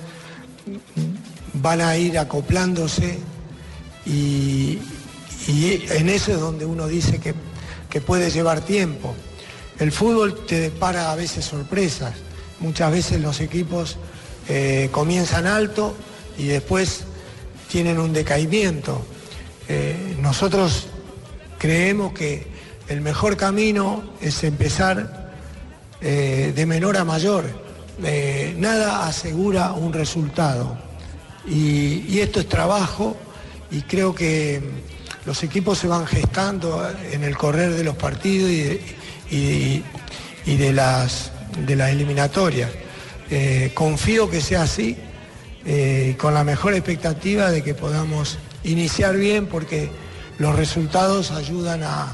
[1.52, 3.18] van a ir acoplándose
[4.06, 4.78] y,
[5.48, 7.34] en eso es donde uno dice que,
[7.90, 9.14] que puede llevar tiempo.
[9.78, 12.14] El fútbol te depara a veces sorpresas.
[12.60, 13.96] Muchas veces los equipos
[14.48, 15.94] eh, comienzan alto
[16.38, 17.04] y después
[17.68, 19.02] tienen un decaimiento.
[19.68, 20.88] Eh, nosotros
[21.60, 22.46] creemos que
[22.88, 25.30] el mejor camino es empezar
[26.00, 27.44] eh, de menor a mayor.
[28.02, 30.78] Eh, nada asegura un resultado.
[31.46, 33.14] Y, esto es trabajo
[33.70, 34.60] y creo que
[35.26, 38.80] los equipos se van gestando en el correr de los partidos y de,
[39.30, 39.82] y-
[40.46, 41.30] y de las,
[41.66, 42.70] de las eliminatorias.
[43.30, 44.96] Eh, confío que sea así,
[45.66, 49.90] eh, con la mejor expectativa de que podamos iniciar bien porque
[50.40, 52.08] los resultados ayudan a,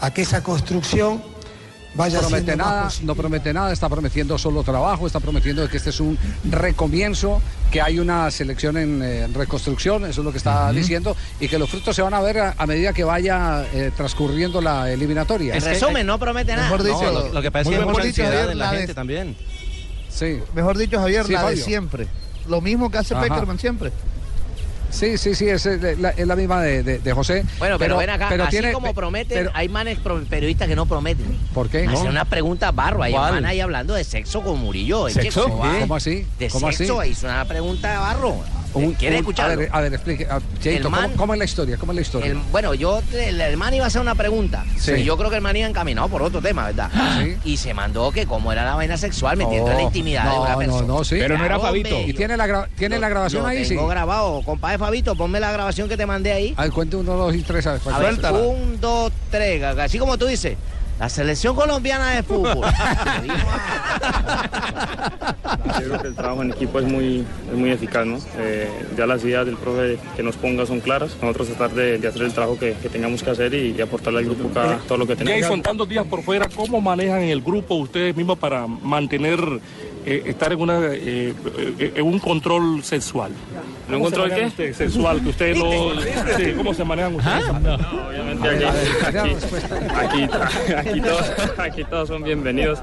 [0.00, 1.22] a que esa construcción
[1.96, 5.68] vaya No promete siendo más nada, no promete nada, está prometiendo solo trabajo, está prometiendo
[5.68, 6.18] que este es un
[6.50, 11.46] recomienzo, que hay una selección en eh, reconstrucción, eso es lo que está diciendo, y
[11.48, 14.90] que los frutos se van a ver a, a medida que vaya eh, transcurriendo la
[14.90, 15.54] eliminatoria.
[15.54, 16.64] En resumen, no promete nada.
[16.64, 18.94] Mejor dicho, No, lo, lo que pasa es mucha Javier, en la la de- gente
[18.94, 19.36] también.
[20.08, 20.40] Sí.
[20.54, 22.06] Mejor dicho, Javier, Sí, la de siempre.
[22.48, 23.22] Lo mismo que hace Ajá.
[23.24, 23.90] Peckerman siempre.
[24.94, 25.66] Sí, sí, sí, es,
[25.98, 27.44] la, es la misma de, de- de José.
[27.58, 30.76] Bueno, pero, ven acá, pero así tiene- como prometen, pero- hay manes pro- periodistas que
[30.76, 31.26] no prometen.
[31.52, 31.86] ¿Por qué?
[31.86, 32.10] Hacen No.
[32.10, 33.34] una pregunta barro, hay un ¿Cuál?
[33.34, 35.08] man ahí hablando de sexo con Murillo.
[35.10, 35.48] ¿Sexo?
[35.48, 36.26] ¿cómo así?
[36.38, 36.78] De ¿Cómo así?
[36.78, 38.36] sexo, hizo una pregunta de barro.
[38.74, 39.52] Un- ¿Quiere un- escucharlo?
[39.52, 40.26] A ver, a ver, explique.
[40.28, 41.76] a- Cheito, El man- ¿cómo, cómo es la historia?
[41.76, 42.30] ¿Cómo es la historia?
[42.32, 44.64] El- bueno, yo, el, el man iba a hacer una pregunta.
[44.78, 44.92] Sí.
[44.92, 46.90] Y yo creo que el man iba encaminado por otro tema, ¿verdad?
[47.22, 47.36] Sí.
[47.44, 50.28] Y se mandó que como era la vaina sexual, metiendo en la No, intimidad de
[50.30, 50.86] no, una no, persona.
[50.86, 51.16] no, sí.
[51.18, 52.00] Pero no era Fabito.
[52.00, 53.64] ¿Y tiene la, gra- tiene la grabación ahí?
[53.64, 53.70] Sí.
[53.76, 54.42] tengo grabado.
[54.44, 56.54] Compadre Fabito, ponme la grabación que te mandé ahí.
[56.56, 57.66] A ver, cuente uno, dos y tres.
[57.66, 60.56] A ver, A ver, un, dos, tres, así como tú dices.
[60.98, 62.66] La selección colombiana de fútbol.
[65.80, 68.18] Yo creo que el trabajo en equipo es muy, es muy eficaz, ¿no?
[68.38, 71.16] Eh, ya las ideas del profe que nos ponga son claras.
[71.20, 74.20] Nosotros tratar de, de hacer el trabajo que, que tengamos que hacer y, y aportarle
[74.20, 75.40] al grupo cada, todo lo que tenemos.
[75.42, 79.40] Jason, tantos días por fuera, ¿cómo manejan el grupo ustedes mismos para mantener,
[80.06, 81.32] eh, estar en, una, eh,
[81.78, 83.32] eh, en un control sexual?
[83.88, 84.46] ¿En un ¿Cómo se control qué?
[84.46, 84.76] ustedes?
[84.76, 85.70] Sexual, que ustedes no...
[86.36, 87.44] sí, ¿Cómo se manejan ustedes?
[87.48, 89.18] Obviamente aquí,
[89.94, 92.80] aquí, aquí, aquí todos, aquí todos son bienvenidos.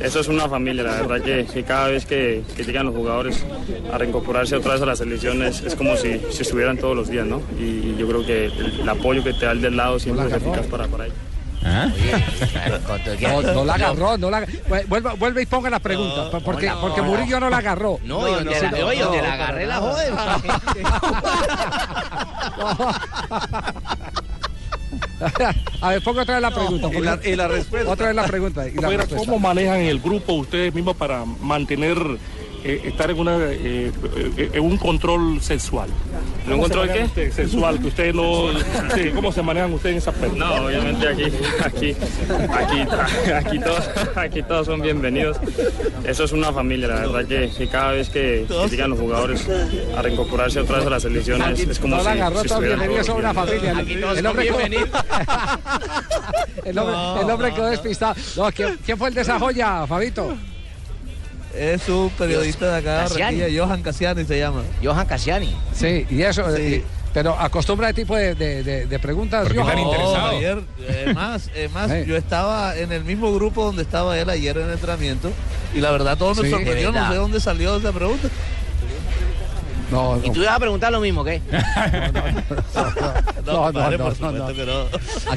[0.00, 3.44] Eso es una familia, la verdad que, que cada vez que, que llegan los jugadores
[3.92, 7.08] a reincorporarse otra vez a la selección es, es como si, si estuvieran todos los
[7.08, 7.40] días, ¿no?
[7.58, 10.32] Y yo creo que el, el apoyo que te da el del lado siempre es
[10.32, 11.27] eficaz para, para ellos.
[11.62, 14.46] No, no la agarró, no la
[14.88, 17.98] vuelve, vuelve y ponga la pregunta, porque, porque Murillo no la agarró.
[18.04, 20.14] No, y donde la, oye, donde la agarré la joden.
[25.80, 26.88] A ver, ponga otra vez la pregunta.
[26.92, 27.90] y la- y la respuesta.
[27.90, 28.66] Otra vez la pregunta.
[28.68, 29.26] y la Fuera, respuesta.
[29.26, 31.96] ¿Cómo manejan en el grupo ustedes mismos para mantener,
[32.64, 33.90] eh, estar en, una, eh,
[34.36, 35.88] eh, en un control sexual?
[36.46, 37.30] ¿En un ¿Cómo se control qué?
[37.32, 38.48] Sexual, que ustedes no...
[38.94, 40.36] sí, ¿Cómo se manejan ustedes en ese aspecto?
[40.36, 41.24] No, obviamente aquí,
[41.64, 41.96] aquí,
[42.50, 42.80] aquí,
[43.34, 45.36] aquí todos, aquí todos son bienvenidos.
[46.04, 49.46] Eso es una familia, la verdad que, que cada vez que, que llegan los jugadores
[49.96, 53.34] a reincorporarse otra vez a la selección es, como no si, si estuvieran bienvenidos, una
[53.34, 53.76] familia.
[53.78, 54.90] Aquí todos El son hombre quedó- bienvenidos.
[56.64, 58.14] El hombre, el hombre quedó despistado.
[58.36, 60.36] No, ¿quién, quién fue el de esa joya, Fabito?
[61.54, 63.08] Es un periodista de acá de.
[63.20, 64.62] Barranquilla, Johan Casiani se llama.
[64.82, 65.54] Johan Casiani.
[65.74, 66.44] Sí, y eso.
[67.14, 69.48] pero acostumbra a tipo de, de, de- de preguntas.
[69.54, 69.76] Johan.
[69.76, 74.28] No, Javier, eh, más, eh, más yo estaba en el mismo grupo donde estaba él
[74.30, 75.32] ayer en el entrenamiento
[75.74, 76.50] y la verdad todo me Sí.
[76.50, 78.28] sorprendió, De no sé dónde salió esa pregunta.
[79.90, 81.40] No, Y tú ibas a preguntar lo mismo, ¿qué?
[83.46, 84.48] No, no, no, por no, no.
[84.52, 84.84] no.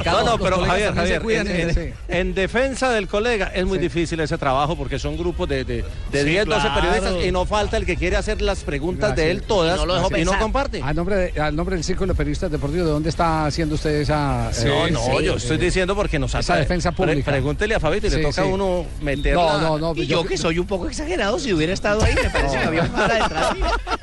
[0.04, 4.20] No, no, pero Javier, Javier, en, eh, en- en defensa del colega es muy difícil
[4.20, 6.74] ese trabajo porque son grupos de, de, de Sí, 10, 12 claro.
[6.80, 9.80] periodistas y no falta el que quiere hacer las preguntas de él todas
[10.16, 10.82] y no, comparte.
[10.82, 14.00] Al nombre, de- al nombre del Círculo de Periodistas Deportivos, ¿de dónde está haciendo usted
[14.02, 14.50] esa...
[14.64, 17.30] no, eh, no, sí, yo estoy eh, diciendo porque nos esa defensa Pre- pública.
[17.30, 18.40] pregúntele a Fabito y le Sí, toca sí.
[18.40, 19.42] a uno meterla.
[19.58, 20.00] No, no, no.
[20.02, 22.82] Y yo que soy un poco exagerado, si hubiera estado ahí, me parece que había
[22.82, 23.56] un cara detrás.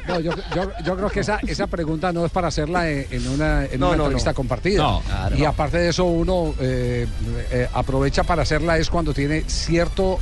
[0.07, 3.27] No, yo, yo, yo creo que esa, esa pregunta no es para hacerla en, en
[3.29, 4.35] una, en No, una no, entrevista no.
[4.35, 4.81] compartida.
[4.83, 5.37] No, claro.
[5.37, 7.07] Y aparte de eso, uno eh,
[7.51, 10.19] eh, aprovecha para hacerla es cuando tiene cierto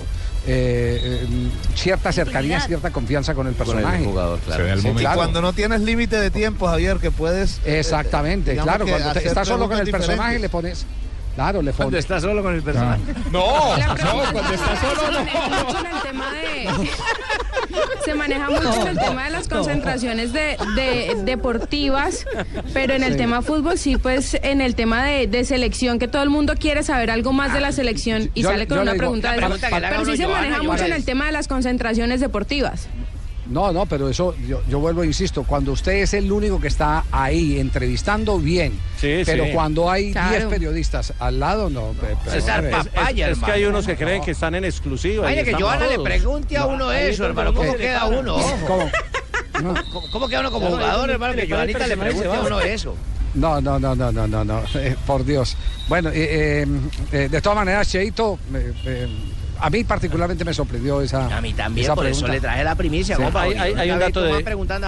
[0.50, 1.28] eh, eh,
[1.76, 4.04] cierta cercanía, cierta confianza con el personaje.
[4.06, 4.76] jugador, claro.
[4.76, 5.18] Sí, Sí, Y claro.
[5.18, 7.60] cuando no tienes límite de tiempo, Javier, que puedes...
[7.66, 8.86] Exactamente, claro.
[8.88, 10.86] Cuando te- estás solo con el preguntas personaje le diferentes.
[10.86, 11.07] pones.
[11.38, 11.72] Claro, le.
[11.72, 13.00] Cuando estás solo con el personaje.
[13.32, 13.96] No, no,
[14.32, 15.20] cuando estás solo se no.
[15.20, 16.88] maneja mucho en el tema de
[18.06, 22.26] se maneja mucho en el tema de las concentraciones de, de- deportivas,
[22.74, 23.18] pero en el Sí.
[23.20, 26.82] tema fútbol sí, pues en el tema de, de selección que todo el mundo quiere
[26.82, 29.68] saber algo más de la selección y Yo- sale con una digo- pregunta de pregunta
[29.72, 32.88] pero sí se maneja mucho en el tema de las concentraciones deportivas.
[33.50, 36.68] No, no, pero eso yo, yo vuelvo e insisto, cuando usted es el único que
[36.68, 39.52] está ahí entrevistando bien, Sí, pero sí.
[39.54, 40.50] cuando hay 10 Claro.
[40.50, 41.92] periodistas al lado, no.
[41.94, 45.30] pe- pe- Es, es- es que hay unos que creen que están en exclusiva.
[45.30, 47.54] y Oye, que Johanna le pregunte a uno eso, hermano.
[47.54, 48.38] ¿Cómo queda uno?
[48.68, 48.90] ¿Cómo?
[49.54, 51.34] ¿Cómo, cómo queda uno como No, jugador, no, hermano?
[51.36, 52.96] Que no, Johanita le no, pregunte a no, uno eso.
[53.34, 55.56] No, no, no, no, no, no, no, eh, por Dios.
[55.88, 56.68] Bueno, eh, eh,
[57.12, 59.08] eh, de todas maneras, Cheito, eh, eh,
[59.60, 62.34] a mí particularmente me sorprendió esa A mí también, esa por eso pregunta.
[62.34, 63.16] le traje la primicia.
[63.18, 63.24] Sí.
[63.24, 64.44] compa, Hay- un dato de-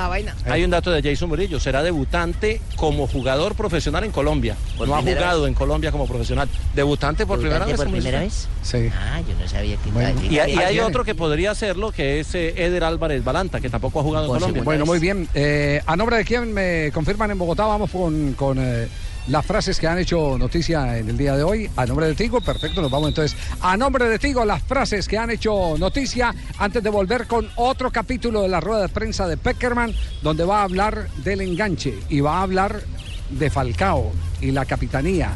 [0.10, 0.36] vaina.
[0.46, 4.56] Hay un dato de Jason Murillo, será debutante como jugador profesional en Colombia.
[4.78, 6.48] ¿Por no ha jugado en Colombia como profesional.
[6.76, 7.92] Debutante por primera ¿Debutante vez.
[7.92, 8.48] por primera vez?
[8.62, 8.90] Sí.
[8.94, 10.22] Ah, yo no sabía que Bueno.
[10.30, 13.60] Y, hay- y hay Ayer- otro que podría hacerlo, que es eh, Eder Álvarez Balanta,
[13.60, 14.64] que tampoco ha jugado en Colombia.
[14.64, 15.28] Bueno, muy bien.
[15.34, 18.88] Eh, a nombre de quién me confirman en Bogotá, vamos con, con, eh,
[19.28, 21.70] las frases que han hecho noticia en el día de hoy.
[21.76, 23.38] A nombre de Tigo, perfecto, nos vamos entonces.
[23.62, 27.92] A nombre de Tigo, las frases que han hecho noticia antes de volver con otro
[27.92, 32.22] capítulo de la rueda de prensa de Peckerman, donde va a hablar del enganche y
[32.22, 32.82] va a hablar
[33.30, 35.36] de Falcao y la capitanía.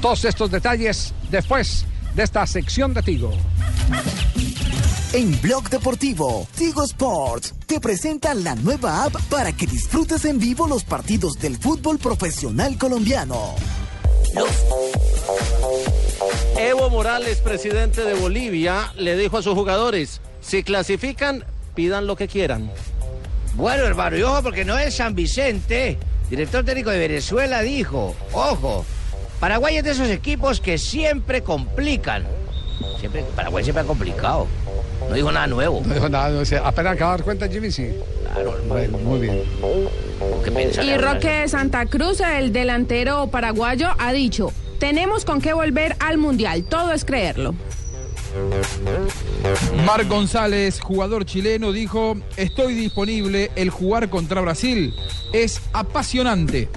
[0.00, 3.32] Todos estos detalles después de esta sección de Tigo.
[5.12, 10.66] En Blog Deportivo, Tigo Sports te presenta la nueva app para que disfrutes en vivo
[10.66, 13.54] los partidos del fútbol profesional colombiano.
[16.58, 22.26] Evo Morales, presidente de Bolivia, le dijo a sus jugadores, si clasifican, pidan lo que
[22.28, 22.70] quieran.
[23.54, 28.84] Bueno, hermano, y ojo, porque no es San Vicente, director técnico de Venezuela, dijo, ojo,
[29.40, 32.26] Paraguay es de esos equipos que siempre complican.
[32.98, 34.46] Siempre, Paraguay siempre ha complicado.
[35.08, 35.82] No dijo nada nuevo.
[35.84, 37.90] No dijo nada, no sé, apenas acaba de dar cuenta Jimmy, sí.
[38.32, 39.42] Claro, Bueno, muy bien.
[40.44, 40.82] ¿Qué piensa?
[40.82, 46.64] Y Roque Santa Cruz, el delantero paraguayo, ha dicho, tenemos con qué volver al Mundial.
[46.64, 47.54] Todo es creerlo.
[49.86, 54.94] Marc González, jugador chileno, dijo, estoy disponible, el jugar contra Brasil
[55.32, 56.68] es apasionante.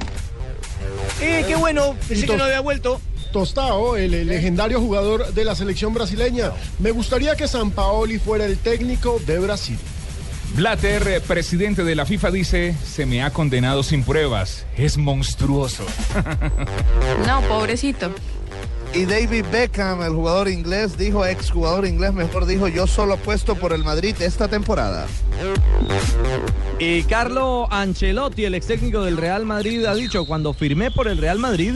[1.21, 3.01] Eh, qué bueno, pensé que no había vuelto.
[3.32, 6.52] Tostao, el, el legendario jugador de la selección brasileña.
[6.80, 9.78] Me gustaría que San Paoli fuera el técnico de Brasil.
[10.56, 14.65] Blatter, presidente de la FIFA, dice, se me ha condenado sin pruebas.
[14.78, 15.86] Es monstruoso.
[17.26, 18.12] No, pobrecito.
[18.94, 23.56] Y David Beckham, el jugador inglés, dijo, ex jugador inglés, mejor dijo, yo solo apuesto
[23.56, 25.06] por el Madrid esta temporada.
[26.80, 31.20] Y Carlo Ancelotti, el ex técnico del Real Madrid, ha dicho, cuando firmé por el
[31.20, 31.74] Real Madrid,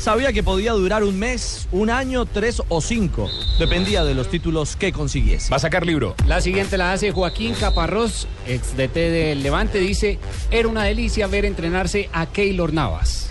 [0.00, 3.28] sabía que podía durar un mes, un año, tres o cinco.
[3.58, 5.50] Dependía de los títulos que consiguiese.
[5.50, 6.14] Va a sacar libro.
[6.26, 10.18] La siguiente la hace Joaquín Caparrós, ex DT del Levante, dice,
[10.50, 13.26] era una delicia ver entrenarse a Keylor Navas.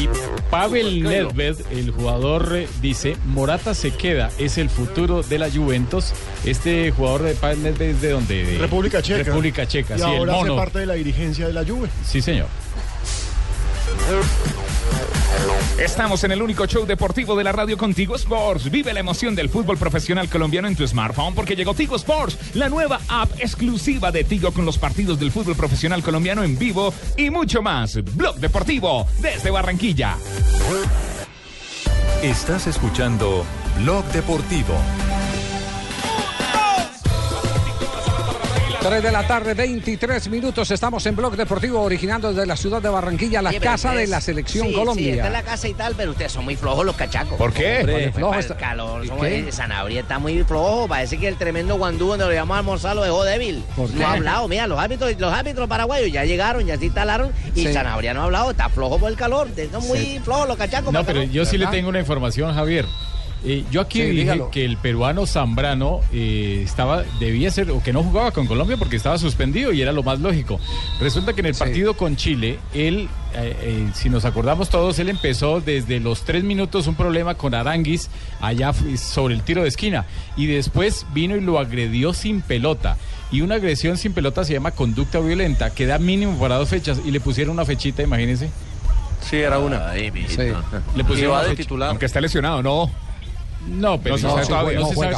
[0.00, 0.08] Y
[0.50, 6.12] Pavel Nedved, el jugador, dice, Morata se queda, es el futuro de la Juventus.
[6.44, 8.44] Este jugador de Pavel Nedved es de donde?
[8.44, 9.24] De República Checa.
[9.24, 10.56] República Checa, Y sí, el ahora hace mono.
[10.56, 11.88] parte de la dirigencia de la Juve.
[12.06, 12.46] Sí, señor.
[15.78, 18.68] Estamos en el único show deportivo de la radio con Tigo Sports.
[18.70, 22.68] Vive la emoción del fútbol profesional colombiano en tu smartphone porque llegó Tigo Sports, la
[22.68, 27.30] nueva app exclusiva de Tigo con los partidos del fútbol profesional colombiano en vivo y
[27.30, 28.02] mucho más.
[28.14, 30.16] Blog Deportivo desde Barranquilla.
[32.22, 33.44] Estás escuchando
[33.78, 34.74] Blog Deportivo.
[38.88, 40.70] 3 de la tarde, 23 minutos.
[40.70, 44.64] Estamos en Blog Deportivo, originando desde la ciudad de Barranquilla, la casa de la selección
[44.66, 45.14] sí, Sí, Colombia.
[45.16, 47.36] está en la casa y tal, pero ustedes son muy flojos los cachacos.
[47.36, 47.80] ¿Por qué?
[47.80, 49.02] Hombre, Porque fue flojo está- el calor.
[49.26, 50.88] Eh, Sanabria está muy flojo.
[50.88, 53.62] Parece que el tremendo guandú donde lo llamamos a almorzar lo dejó débil.
[53.76, 53.96] ¿Por qué?
[53.98, 54.48] No ha hablado.
[54.48, 57.72] Mira, los árbitros, los árbitros paraguayos ya llegaron, ya se instalaron y Sí.
[57.74, 58.50] Sanabria no ha hablado.
[58.52, 59.48] Está flojo por el calor.
[59.70, 60.20] Son muy Sí.
[60.24, 60.94] flojos los cachacos.
[60.94, 61.32] No, el pero calor.
[61.32, 62.86] yo sí le tengo una información, Javier.
[63.44, 64.50] Eh, yo aquí Sí, dije dígalo.
[64.50, 68.96] que el peruano Zambrano eh, estaba, debía ser, o que no jugaba con Colombia porque
[68.96, 70.58] estaba suspendido y era lo más lógico.
[71.00, 75.08] Resulta que en el partido con Chile, él, eh, eh, si nos acordamos todos, él
[75.08, 80.04] empezó desde los tres minutos un problema con Aranguis allá sobre el tiro de esquina
[80.36, 82.96] y después vino y lo agredió sin pelota.
[83.30, 87.00] Y una agresión sin pelota se llama conducta violenta, que da mínimo para dos fechas
[87.04, 88.50] y le pusieron una fechita, imagínense.
[89.20, 89.92] Sí, era una.
[89.92, 90.10] Le Y
[91.04, 91.62] pusieron va una de fecha.
[91.62, 91.88] titular.
[91.90, 92.90] Aunque está lesionado, no.
[93.68, 95.16] No, pero No se no, sabe se todavía, no no se juega,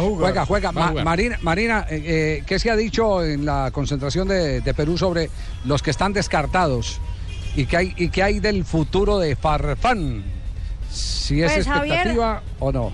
[0.00, 0.92] juega, juega, Ma-.
[1.04, 5.30] Marina, Marina eh, eh, ¿qué se ha dicho en la concentración de, de Perú sobre
[5.64, 7.00] los que están descartados?
[7.56, 10.22] ¿Y qué hay, y qué hay del futuro de Farfán?
[10.90, 12.92] Si es Pues, Javier, expectativa o no.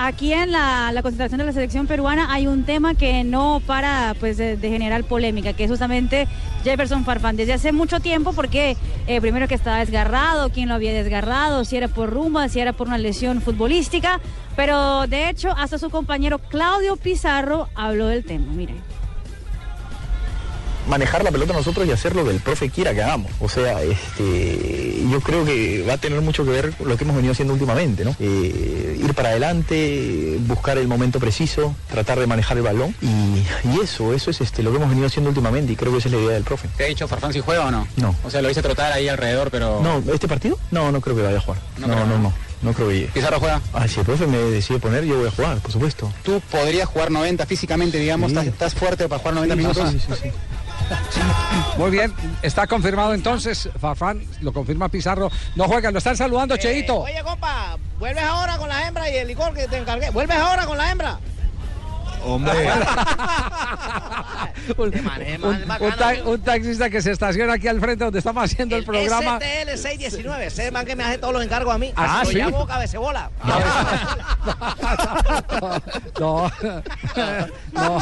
[0.00, 4.14] Aquí en la, la concentración de la selección peruana hay un tema que no para
[4.20, 6.28] pues, de, generar polémica, que es justamente
[6.62, 7.34] Jefferson Farfán.
[7.34, 8.76] Desde hace mucho tiempo, porque
[9.08, 12.72] eh, primero que estaba desgarrado, quién lo había desgarrado, si era por rumba, si era
[12.72, 14.20] por una lesión futbolística,
[14.54, 18.52] pero de hecho hasta su compañero Claudio Pizarro habló del tema.
[18.52, 18.97] Miren.
[20.88, 23.30] Manejar la pelota nosotros y hacer lo que el profe quiera que hagamos.
[23.40, 27.04] O sea, este, yo creo que va a tener mucho que ver con lo que
[27.04, 28.14] hemos venido haciendo últimamente, ¿no?
[28.18, 33.06] Eh, ir para adelante, buscar el momento preciso, tratar de manejar el balón y,
[33.76, 36.08] y eso, eso es este, lo que hemos venido haciendo últimamente y creo que esa
[36.08, 36.68] es la idea del profe.
[36.76, 37.86] ¿Te ha dicho Farfán si juega o no?
[37.96, 38.14] No.
[38.24, 39.80] O sea, lo hice trotar ahí alrededor, pero...
[39.82, 40.58] No, ¿este partido?
[40.70, 41.60] No, no creo que vaya a jugar.
[41.78, 42.18] No No, no, ¿no?
[42.18, 42.32] no.
[42.60, 43.08] No creo que.
[43.14, 43.62] ¿Pizarro juega?
[43.72, 46.12] Ah, si el profe me decide poner, yo voy a jugar, por supuesto.
[46.24, 48.30] ¿Tú podrías jugar 90 físicamente, digamos?
[48.32, 49.90] ¿Estás, estás fuerte para jugar 90 Sí, minutos?
[49.92, 50.28] sí, sí, sí.
[51.76, 55.30] Muy bien, está confirmado entonces, Farfán, lo confirma Pizarro.
[55.54, 57.00] No juega, lo están saludando, Cheito.
[57.00, 60.10] Oye, compa, vuelves ahora con la hembra y el licor que te encargué.
[60.10, 61.18] Vuelves ahora con la hembra.
[62.24, 62.68] Hombre.
[64.76, 64.90] un,
[65.96, 69.38] ta- taxista que se estaciona aquí al frente donde estamos haciendo el, programa.
[69.38, 71.92] STL 619, ese man que me hace todos los encargos a mí.
[71.96, 72.36] Ah, Lo ¿sí?
[72.36, 73.30] llamo cabecebola.
[76.18, 76.50] No,
[77.72, 77.98] no,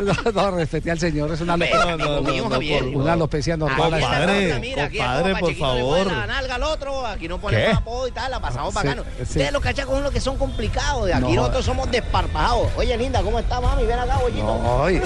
[0.00, 1.92] no, no, respete al señor, es una alopecia.
[1.92, 2.84] amigo mío, Javier.
[2.84, 3.90] Una alopecia normal.
[4.00, 6.06] Compadre, cosa, mira, aquí compadre, por favor.
[6.06, 7.72] la nalga al otro, aquí no ponemos ¿Qué?
[7.76, 9.02] apodo y tal, la pasamos bacano.
[9.18, 9.22] sí.
[9.22, 11.42] Ustedes los cachacos son los que son complicados, de aquí No.
[11.42, 12.68] nosotros somos desparpajados.
[12.76, 13.86] Oye, linda, ¿cómo está, mami?
[13.86, 14.84] Ven acá, bollito.
[14.84, 15.00] Ay,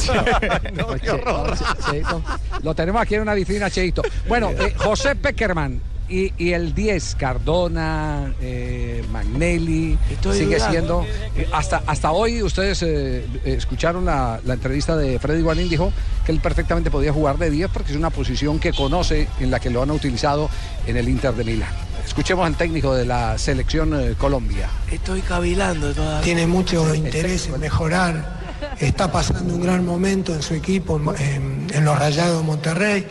[0.74, 1.56] No, qué horror.
[1.90, 2.22] Cheito.
[2.62, 4.02] Lo tenemos aquí en una vitrina, Cheito.
[4.28, 11.04] Bueno, eh, José Peckerman y, y el 10, Cardona, eh, Magnelli, Estoy sigue dudando.
[11.04, 11.06] siendo.
[11.36, 15.90] eh, hasta, hasta hoy ustedes eh, escucharon la, la entrevista de Freddy Guanín, dijo
[16.26, 19.58] que él perfectamente podía jugar de 10 porque es una posición que conoce, en la
[19.60, 20.50] que lo han utilizado
[20.86, 21.72] en el Inter de Milán.
[22.04, 24.68] Escuchemos al técnico de la selección eh, Colombia.
[24.90, 26.20] Estoy cavilando todavía.
[26.22, 28.41] Tiene mucho interés en mejorar.
[28.78, 33.06] Está pasando un gran momento en su equipo, en, los Rayados de Monterrey.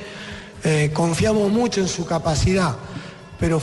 [0.64, 2.76] Eh, confiamos mucho en su capacidad.
[3.40, 3.62] pero,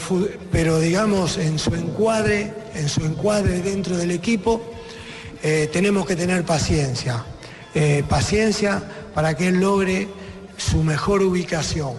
[0.52, 4.60] pero digamos en su encuadre, en su encuadre dentro del equipo,
[5.42, 7.24] eh, tenemos que tener paciencia,
[7.74, 8.82] eh, paciencia
[9.14, 10.08] para que él logre
[10.56, 11.94] su mejor ubicación.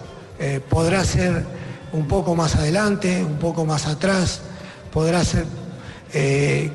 [0.70, 1.44] Podrá ser
[1.92, 4.40] un poco más adelante, un poco más atrás,
[4.90, 5.44] podrá ser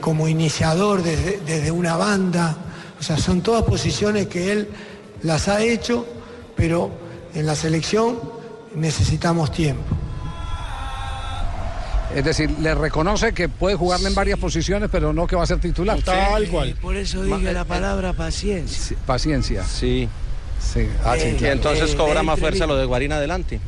[0.02, 2.65] como iniciador desde, desde una banda,
[3.06, 4.68] sea, son todas posiciones que él
[5.22, 6.08] las ha hecho,
[6.56, 6.92] pero
[7.34, 8.20] en la selección
[8.74, 9.84] necesitamos tiempo.
[12.16, 15.48] Es decir, le reconoce que puede jugarle en varias posiciones, pero no que va a
[15.48, 16.02] ser titular.
[16.02, 16.74] Tal cual.
[16.82, 18.98] Por eso dije la palabra paciencia.
[19.06, 19.64] Paciencia.
[19.64, 20.08] Sí.
[20.60, 20.88] Sí.
[21.04, 23.60] Ah, sí, Y entonces Eh, cobra eh, más eh, fuerza lo de Guarín adelante.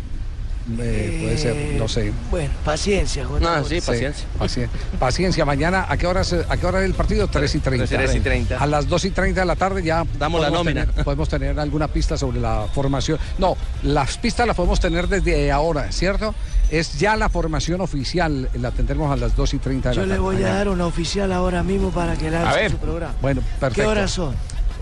[0.80, 2.12] Eh, puede ser, no sé.
[2.30, 3.44] Bueno, paciencia, Juan.
[3.46, 4.26] Ah, sí, paciencia.
[4.38, 4.80] Paciencia.
[5.00, 5.46] Paciencia.
[5.46, 7.28] Mañana, ¿a qué hora es, a qué hora es el partido?
[7.28, 7.86] 3 y 30.
[7.88, 8.58] 3 y 30.
[8.58, 10.86] A las 2 y 30 de la tarde ya Damos la podemos nómina.
[10.88, 13.18] tener- podemos tener alguna pista sobre la formación.
[13.38, 16.36] No, las pistas las podemos tener desde ahora, ¿cierto?
[16.70, 20.08] Es ya la formación oficial, la tendremos a las 2 y 30 de la Yo
[20.08, 20.14] tarde.
[20.16, 23.16] le voy a dar una oficial ahora mismo para que la haga su programa.
[23.22, 23.84] Bueno, perfecto.
[23.84, 24.36] ¿Qué horas son?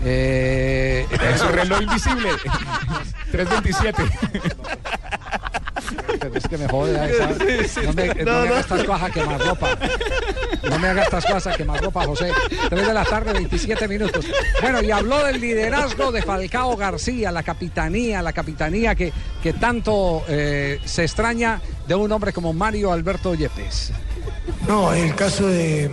[0.04, 2.28] Eh, En su reloj invisible.
[3.32, 4.02] 327.
[6.20, 6.98] Pero es que me jode.
[6.98, 7.76] ay, ¿sabes?
[7.84, 8.32] No me, no No, me no.
[8.32, 9.78] hagas estas cosas a quemar ropa.
[10.68, 12.32] No me hagas estas cosas a quemar ropa, José.
[12.68, 14.26] 3 de la tarde, 27 minutos.
[14.60, 20.24] Bueno, y habló del liderazgo de Falcao García, la capitanía, la capitanía que, que tanto
[20.28, 23.92] eh, se extraña de un hombre como Mario Alberto Yepes.
[24.66, 25.90] No, el caso de,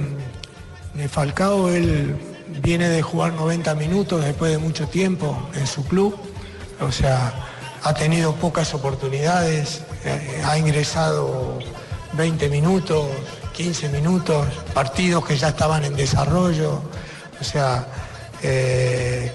[0.96, 2.16] de Falcao, él
[2.64, 6.16] viene de jugar 90 minutos después de mucho tiempo en su club,
[6.80, 7.34] o sea,
[7.84, 11.60] ha tenido pocas oportunidades, eh, ha ingresado
[12.14, 13.06] 20 minutos,
[13.52, 16.82] 15 minutos, partidos que ya estaban en desarrollo,
[17.40, 17.86] o sea,
[18.42, 19.30] eh,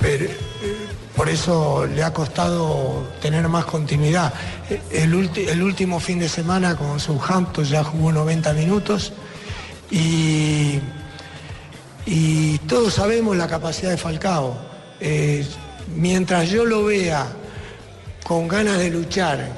[0.00, 0.36] pero, eh,
[1.16, 4.32] por eso le ha costado tener más continuidad.
[4.90, 5.12] El,
[5.48, 9.12] el último fin de semana con Southampton ya jugó 90 minutos
[9.90, 10.80] y,
[12.06, 14.56] y todos sabemos la capacidad de Falcao.
[15.00, 15.46] Eh,
[15.96, 17.26] mientras yo lo vea
[18.24, 19.48] con ganas de luchar,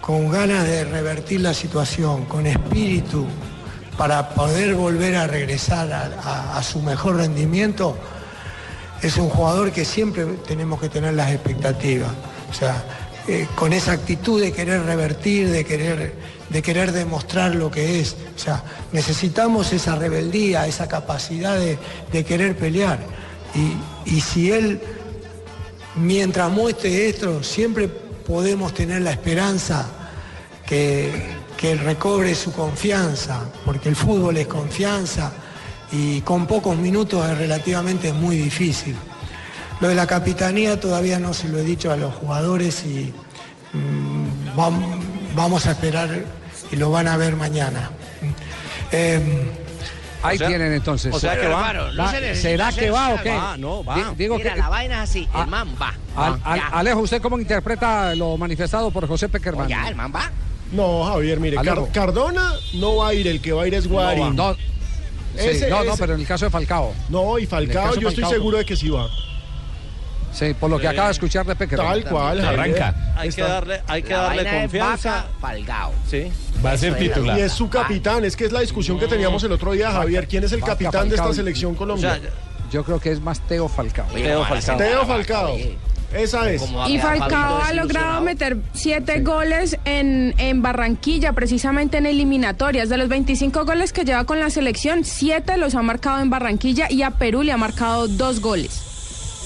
[0.00, 3.26] con ganas de revertir la situación, con espíritu
[3.96, 7.96] para poder volver a regresar a- su mejor rendimiento,
[9.02, 12.10] es un jugador que siempre tenemos que tener las expectativas.
[12.50, 12.84] O sea,
[13.28, 16.14] eh, con esa actitud de querer revertir, de querer,
[16.50, 18.16] de querer demostrar lo que es.
[18.34, 21.78] O sea, necesitamos esa rebeldía, esa capacidad de,
[22.12, 22.98] de querer pelear.
[23.54, 24.80] Y, y si él,
[25.96, 29.86] mientras muestre esto, siempre podemos tener la esperanza
[30.66, 31.10] que,
[31.56, 35.32] que recobre su confianza, porque el fútbol es confianza
[35.92, 38.96] y con pocos minutos es relativamente muy difícil.
[39.80, 43.12] Lo de la capitanía todavía no se lo he dicho a los jugadores y
[43.72, 45.00] mm, vam-
[45.36, 46.08] vamos a esperar
[46.72, 47.90] y lo van a ver mañana.
[48.92, 49.52] Eh,
[50.22, 51.14] Ahí tienen entonces.
[51.14, 51.70] o sea que va.
[51.70, 53.30] Hermano, no Va- se le- ¿Será que va o qué?
[53.30, 54.12] Va, no, va.
[54.16, 55.94] Digo Mira, que, la vaina es así, Ah, el man va.
[56.16, 56.66] Al- al- Ya.
[56.68, 59.68] Alejo, ¿usted cómo interpreta lo manifestado por José Peckerman?
[59.68, 60.30] Ya, el man va.
[60.72, 61.92] No, Javier, mire, Car-.
[61.92, 64.34] Cardona no va a ir, el que va a ir es Guarín.
[64.34, 64.60] No, sí,
[65.36, 66.92] Ese- no, pero en el caso de Falcao.
[67.08, 69.08] No, y Falcao, yo estoy seguro de que sí va.
[70.36, 72.02] Sí, por lo que acaba de escuchar de Peckerman.
[72.02, 72.44] Tal cual.
[72.44, 72.94] Arranca.
[73.16, 75.24] Hay que darle, hay que La darle confianza.
[76.10, 76.30] Sí.
[76.64, 77.38] Va a ser titular.
[77.38, 80.28] Y es su capitán, es que es la discusión que teníamos el otro día, Javier.
[80.28, 82.18] ¿Quién es el capitán de esta selección O Colombia?
[82.20, 82.30] sea,
[82.70, 84.06] Yo creo que es más Teo Falcao.
[84.12, 84.76] Oye, Teo ¿cómo van a Falcao.
[84.76, 85.54] Teo Falcao.
[85.54, 85.78] oye?
[86.14, 86.60] Esa es.
[86.60, 92.04] ¿Cómo va a Y Falcao ha logrado meter siete goles en, en Barranquilla, precisamente en
[92.04, 92.90] eliminatorias.
[92.90, 96.88] De los 25 goles que lleva con la selección, siete los ha marcado en Barranquilla
[96.90, 98.82] y a Perú le ha marcado dos goles.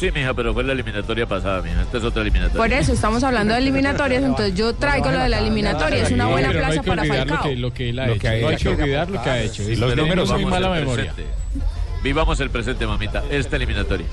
[0.01, 1.83] Sí, mija, pero fue la eliminatoria pasada, mija.
[1.83, 2.57] Esta es otra eliminatoria.
[2.59, 6.03] Por eso estamos hablando de eliminatorias, entonces yo traigo lo de la eliminatoria.
[6.05, 7.51] Es una buena no plaza que para olvidar lo Falcao.
[7.51, 8.21] que, lo que él ha Lo hecho.
[8.23, 8.77] que ha no hay hecho.
[8.77, 9.63] que olvidar lo que ha hecho.
[9.63, 11.13] Y los números son mala memoria.
[12.03, 13.23] Vivamos el presente, mamita.
[13.31, 14.07] Esta eliminatoria.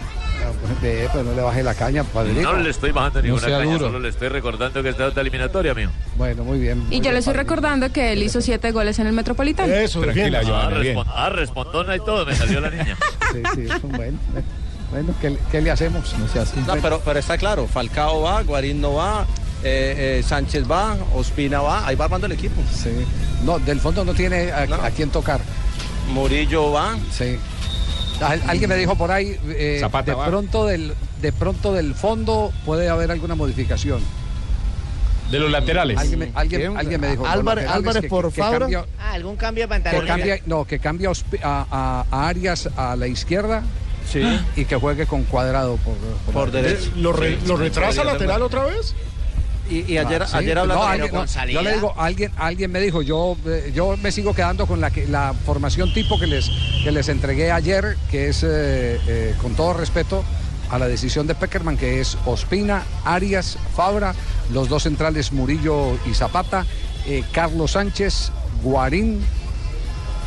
[0.81, 2.41] Ve, pero no le baje la caña, padrino.
[2.41, 3.85] No le estoy bajando ninguna sea caña, duro.
[3.87, 5.91] solo le estoy recordando que esta es otra eliminatoria, mijo.
[6.17, 6.83] Bueno, muy bien.
[6.89, 9.73] Y yo le estoy recordando que él hizo siete goles en el Metropolitano.
[9.73, 10.41] Eso, Tranquila.
[10.45, 10.97] Ah, bien.
[10.97, 12.97] respon- ah, respondona y todo, me salió la niña.
[13.31, 14.19] Sí, sí, es un buen.
[14.91, 16.17] Bueno, ¿qué, qué le hacemos?
[16.17, 16.59] No se hace.
[16.61, 19.25] No, pero, pero está claro, Falcao va, Guarín no va,
[19.63, 22.61] eh, eh, Sánchez va, Ospina va, ahí va armando el equipo.
[22.73, 22.91] Sí.
[23.43, 25.41] No, del fondo no tiene a, a quién tocar.
[26.13, 26.95] Murillo va.
[27.11, 27.37] Sí.
[28.21, 30.25] Al- alguien me dijo por ahí, eh, Zapata de va.
[30.27, 34.01] pronto del de pronto del fondo puede haber alguna modificación.
[35.29, 35.97] De los laterales.
[35.97, 37.25] Alguien me, alguien, alguien me dijo.
[37.27, 38.59] Álvarez- Álvarez que- por que Fabra.
[38.59, 40.07] cambia- Ah, ¿algún cambio de que pantalón?
[40.07, 41.09] cambia, no, que cambia
[41.43, 43.61] a, a- a Arias a la izquierda
[44.11, 44.21] Sí.
[44.55, 45.95] y que juegue con cuadrado por,
[46.33, 46.89] Por derecha.
[46.95, 48.93] ¿Lo, re- Sí, lo sí, retrasa lateral otra vez?
[49.69, 50.37] Y, y ayer, Ah, sí.
[50.37, 51.59] ayer hablando No, pero alguien- con no, salida.
[51.59, 54.91] yo le digo, alguien, alguien me dijo, yo, eh, yo me sigo quedando con la,
[54.91, 56.49] que- la formación tipo que les,
[56.85, 60.23] que les entregué ayer, que es, eh, eh, con todo respeto,
[60.69, 64.13] a la decisión de Peckerman, que es Ospina, Arias, Fabra,
[64.53, 66.65] los dos centrales Murillo y Zapata,
[67.05, 68.31] eh, Carlos Sánchez,
[68.63, 69.19] Guarín,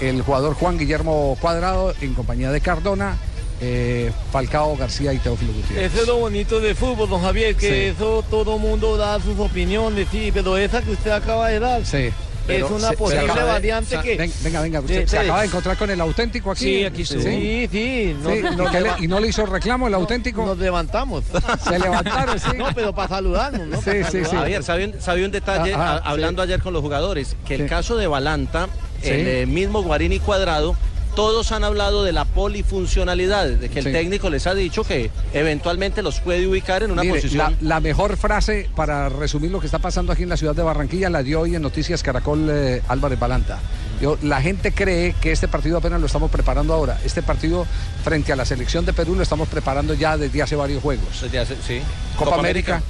[0.00, 3.16] el jugador Juan Guillermo Cuadrado en compañía de Cardona,
[3.60, 5.92] eh, Falcao García y Teófilo Gutiérrez.
[5.92, 7.74] Eso es lo bonito del fútbol, don Javier, que Sí.
[7.96, 12.10] eso todo mundo da sus opiniones, sí, pero esa que usted acaba de dar Sí.
[12.48, 14.16] es una se- posible se variante que...
[14.16, 15.16] ven- venga, venga, usted Sí, se sí.
[15.24, 16.64] acaba de encontrar con el auténtico aquí.
[16.64, 17.22] Sí, aquí estoy.
[17.22, 20.44] Sí, sí, no- Sí, nos ¿y, le- no le hizo reclamo el auténtico?
[20.46, 21.24] Nos levantamos.
[21.68, 22.48] Se levantaron, sí.
[22.56, 23.76] No, pero para saludarnos, ¿no?
[23.82, 24.36] Sí, sí, sí.
[24.36, 25.74] Javier, ¿sabe un, detalle?
[25.74, 27.68] Ajá, A- hablando ayer con los jugadores, que el Sí.
[27.68, 28.68] caso de Balanta,
[29.02, 29.10] Sí.
[29.10, 30.76] el eh, mismo Guarín y Cuadrado,
[31.14, 36.02] todos han hablado de la polifuncionalidad, de que el técnico les ha dicho que eventualmente
[36.02, 37.56] los puede ubicar en una Mire, posición.
[37.60, 40.62] la, la mejor frase para resumir lo que está pasando aquí en la ciudad de
[40.62, 43.58] Barranquilla la dio hoy en Noticias Caracol eh, Álvarez Balanta.
[44.00, 46.98] Yo, la gente cree que este partido apenas lo estamos preparando ahora.
[47.04, 47.66] Este partido
[48.02, 51.20] frente a la selección de Perú lo estamos preparando ya desde hace varios juegos.
[51.20, 51.80] Desde hace- sí.
[52.16, 52.80] Copa, América,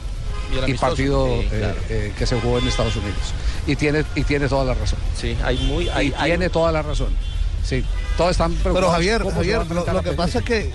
[0.50, 0.86] y el y, amistoso.
[0.86, 3.18] partido Sí, eh, eh, que se jugó en Estados Unidos.
[3.66, 4.98] Y tiene, y tiene toda la razón.
[5.16, 5.88] Sí, hay muy.
[5.88, 7.08] Hay, y hay- tiene toda la razón.
[7.64, 7.84] Sí,
[8.16, 8.78] todos están preocupados.
[8.80, 10.72] Pero Javier, Javier, lo, que pasa es que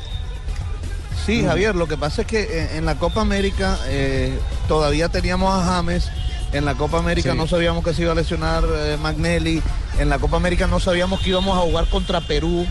[1.26, 1.44] sí.
[1.44, 5.66] Javier, lo que pasa es que en, en la Copa América eh, todavía teníamos a
[5.66, 6.10] James.
[6.54, 7.38] En la Copa América Sí.
[7.38, 9.62] no sabíamos que se iba a lesionar eh, Magnelli.
[10.00, 12.66] En la Copa América no sabíamos que íbamos a jugar contra Perú.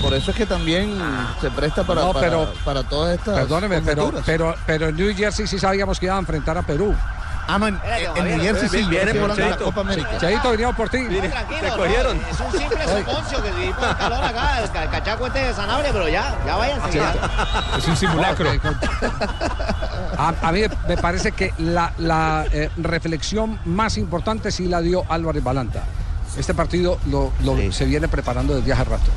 [0.00, 0.96] Por eso es que también
[1.40, 3.34] se presta para, No, para, pero- para todas estas.
[3.40, 6.94] Perdóneme, pero, pero, pero en New Jersey sí sabíamos que iba a enfrentar a Perú.
[7.48, 7.80] Ah, no, en,
[8.16, 10.18] en New Jersey sí, hablando de la Copa América.
[10.18, 10.98] Cheito, veníamos por ti.
[11.06, 11.84] Tranquilo, no,
[12.30, 15.92] Es un simple soponcio que di por calor acá, el ca- cachaco este de Sanabria,
[15.92, 16.98] pero ya, ya váyanse.
[16.98, 17.14] ya.
[17.78, 18.48] Es un simulacro.
[20.18, 25.04] A, a mí me parece que la, la, eh, reflexión más importante sí la dio
[25.08, 25.82] Álvarez Balanta.
[26.38, 29.10] Este partido lo, lo- se viene preparando desde hace rato.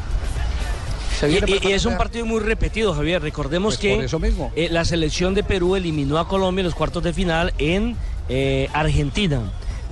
[1.22, 3.22] Y, viene y- es un partido muy repetido, Javier.
[3.22, 4.52] Recordemos Pues que por eso mismo.
[4.56, 7.96] eh, la selección de Perú eliminó a Colombia en los cuartos de final en
[8.30, 9.42] eh, Argentina.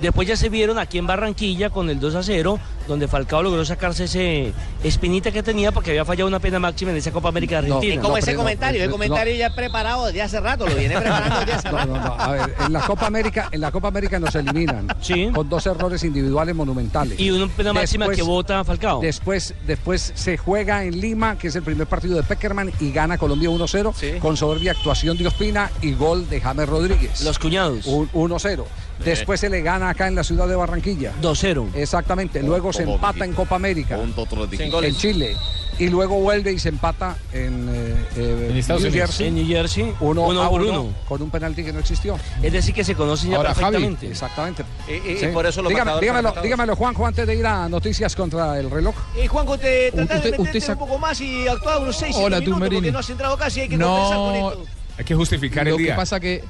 [0.00, 3.64] Después ya se vieron aquí en Barranquilla con el 2 a 0, donde Falcao logró
[3.64, 7.62] sacarse ese espinita que tenía porque había fallado una pena máxima en esa Copa América
[7.62, 7.94] de No, Argentina.
[7.94, 10.74] Es como No, ese no, comentario, no, el comentario ya preparado desde hace rato, lo
[10.74, 11.92] viene preparando desde hace No, rato.
[11.94, 12.14] no, no.
[12.18, 14.88] A ver, en la Copa América, en la Copa América nos eliminan
[15.32, 17.18] con dos errores individuales monumentales.
[17.18, 19.00] Y una pena máxima que vota Falcao.
[19.00, 23.18] Después, después se juega en Lima, que es el primer partido de Peckerman, y gana
[23.18, 27.22] Colombia 1-0 con soberbia actuación de Ospina y gol de James Rodríguez.
[27.22, 27.86] Los cuñados.
[27.86, 28.64] Un- 1-0.
[29.04, 31.12] Después se le gana acá en la ciudad de Barranquilla.
[31.20, 31.66] 2-0.
[31.74, 32.42] Exactamente.
[32.42, 33.98] Luego se empata en Copa América.
[34.00, 35.36] En Chile.
[35.76, 39.08] Y luego vuelve y se empata en, eh, eh, En Estados New Unidos.
[39.10, 39.26] Jersey.
[39.26, 40.94] En New Jersey, Uno, uno a por uno, uno.
[41.08, 42.16] Con un penalti que no existió.
[42.40, 44.06] Es decir, que se conocen ya Ahora, Javi, perfectamente.
[44.08, 44.64] exactamente.
[44.86, 45.26] Y, y- Sí.
[45.26, 48.70] y por eso los Dígame- dígamelo, dígamelo, Juanjo, antes de ir a noticias contra el
[48.70, 48.94] reloj.
[49.20, 52.38] Y Juanjo, te tratás de meterte usted un poco más y actuar unos 6 Hola,
[52.38, 52.76] minutos Tumberini.
[52.80, 54.64] porque no has entrado casi, hay que compensar con No, esto.
[54.96, 55.96] Hay que justificar lo el que día.
[55.96, 56.44] pasa que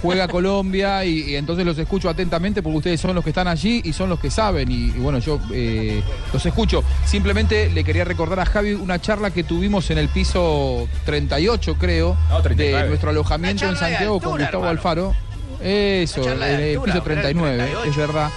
[0.00, 3.80] juega Colombia y, y entonces los escucho atentamente porque ustedes son los que están allí
[3.84, 6.82] y son los que saben y, y bueno, yo eh, los escucho.
[7.04, 12.16] Simplemente le quería recordar a Javi una charla que tuvimos en el piso 38, creo,
[12.30, 12.82] No, 39.
[12.82, 14.68] de nuestro alojamiento en Santiago con Gustavo hermano.
[14.68, 15.14] Alfaro.
[15.60, 17.90] Eso, en el piso pero era el 39, 38.
[17.90, 18.30] es verdad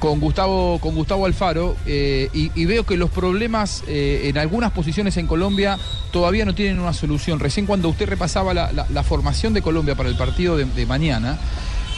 [0.00, 4.72] con Gustavo, con Gustavo Alfaro eh, y, y veo que los problemas eh, en algunas
[4.72, 5.78] posiciones en Colombia
[6.10, 7.38] todavía no tienen una solución.
[7.38, 10.86] Recién cuando usted repasaba la, la- la formación de Colombia para el partido de, de
[10.86, 11.38] mañana,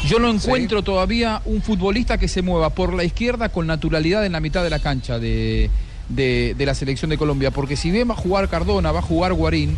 [0.09, 4.32] yo no encuentro todavía un futbolista que se mueva por la izquierda con naturalidad en
[4.32, 5.70] la mitad de la cancha de,
[6.09, 7.53] de- de la selección de Colombia.
[7.53, 9.76] Porque si bien va a jugar Cardona, va a jugar Guarín,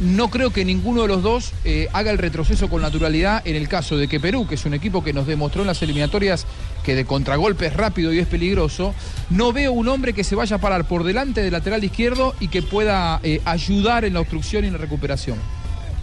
[0.00, 3.68] no creo que ninguno de los dos eh, haga el retroceso con naturalidad en el
[3.68, 6.46] caso de que Perú, que es un equipo que nos demostró en las eliminatorias
[6.84, 8.94] que de contragolpe es rápido y es peligroso,
[9.28, 12.48] no veo un hombre que se vaya a parar por delante del lateral izquierdo y
[12.48, 15.38] que pueda eh, ayudar en la obstrucción y en la recuperación.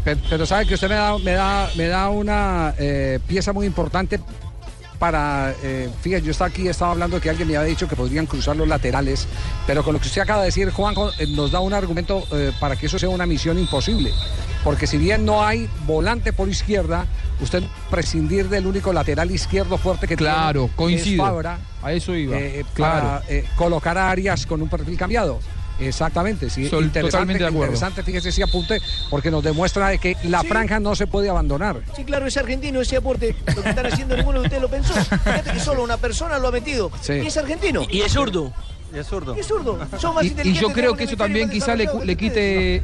[0.04, 3.66] Pero, pero sabe que usted me da, me da, me da una eh, pieza muy
[3.66, 4.20] importante
[5.00, 8.26] para, eh, fíjate, yo estaba aquí, estaba hablando que alguien me había dicho que podrían
[8.26, 9.28] cruzar los laterales,
[9.66, 12.52] pero con lo que usted acaba de decir, Juanjo, eh, nos da un argumento eh,
[12.60, 14.12] para que eso sea una misión imposible.
[14.64, 17.06] Porque si bien no hay volante por izquierda,
[17.40, 21.24] usted prescindir del único lateral izquierdo fuerte que Claro, tiene, coincido.
[21.24, 22.38] es Fabra, A eso iba.
[22.38, 23.22] eh, claro.
[23.22, 25.40] para colocar a Arias con un perfil cambiado.
[25.80, 26.68] Exactamente, sí.
[26.70, 27.74] Sol- interesante, totalmente de acuerdo.
[27.74, 30.48] interesante, fíjese ese apunte, porque nos demuestra de que la Sí.
[30.48, 31.82] franja no se puede abandonar.
[31.96, 33.36] Sí, claro, es argentino ese aporte.
[33.56, 34.94] Lo que están haciendo ninguno de ustedes lo pensó.
[34.94, 36.92] Fíjate que solo una persona lo ha metido.
[37.02, 37.14] Sí.
[37.14, 37.84] Y es argentino.
[37.90, 38.52] Y es zurdo.
[38.94, 39.36] Y es zurdo.
[39.36, 39.78] Y es zurdo.
[40.00, 42.84] Son más Y, y yo creo que eso también quizá le, ustedes.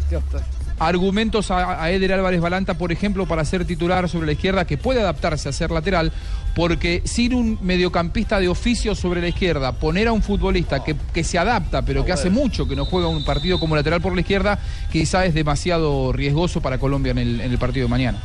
[0.80, 4.78] Argumentos a, a Eder Álvarez Balanta, por ejemplo, para ser titular sobre la izquierda, que
[4.78, 6.12] puede adaptarse a ser lateral,
[6.56, 11.24] porque sin un mediocampista de oficio sobre la izquierda, poner a un futbolista que, que
[11.24, 14.22] se adapta, pero que hace mucho que no juega un partido como lateral por la
[14.22, 14.60] izquierda,
[14.92, 18.20] quizá es demasiado riesgoso para Colombia en el, en el partido de mañana.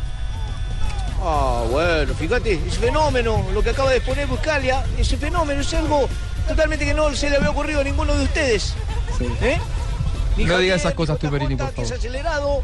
[1.21, 6.09] Ah, bueno, fíjate, ese fenómeno, lo que acaba de exponer Buscalia, ese fenómeno es algo
[6.47, 8.75] totalmente que no se le había ocurrido a ninguno de ustedes.
[9.43, 9.59] ¿Eh?
[10.45, 11.93] No digas esas cosas tú, Perini, por favor.
[11.93, 12.63] acelerado,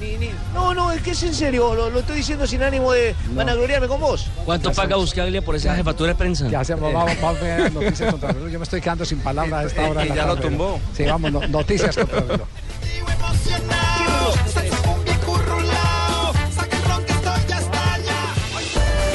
[0.00, 2.92] ni, ni- No, no, es que es en serio, lo, lo estoy diciendo sin ánimo
[2.92, 4.26] de vanagloriarme con vos.
[4.44, 6.48] ¿Cuánto paga Buscaglia por esa jefatura de prensa?
[6.48, 8.50] Ya hacemos, vamos, vamos a ver noticias contra el reloj.
[8.52, 10.00] Yo me estoy quedando sin palabras a esta hora.
[10.02, 10.80] de Y la ya lo tumbó.
[10.96, 12.46] Sí, vamos, no- noticias contra el reloj.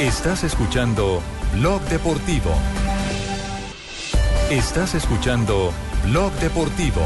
[0.00, 1.20] Estás escuchando
[1.54, 2.50] Blog Deportivo.
[4.50, 5.72] Estás escuchando
[6.04, 7.02] Blog Deportivo.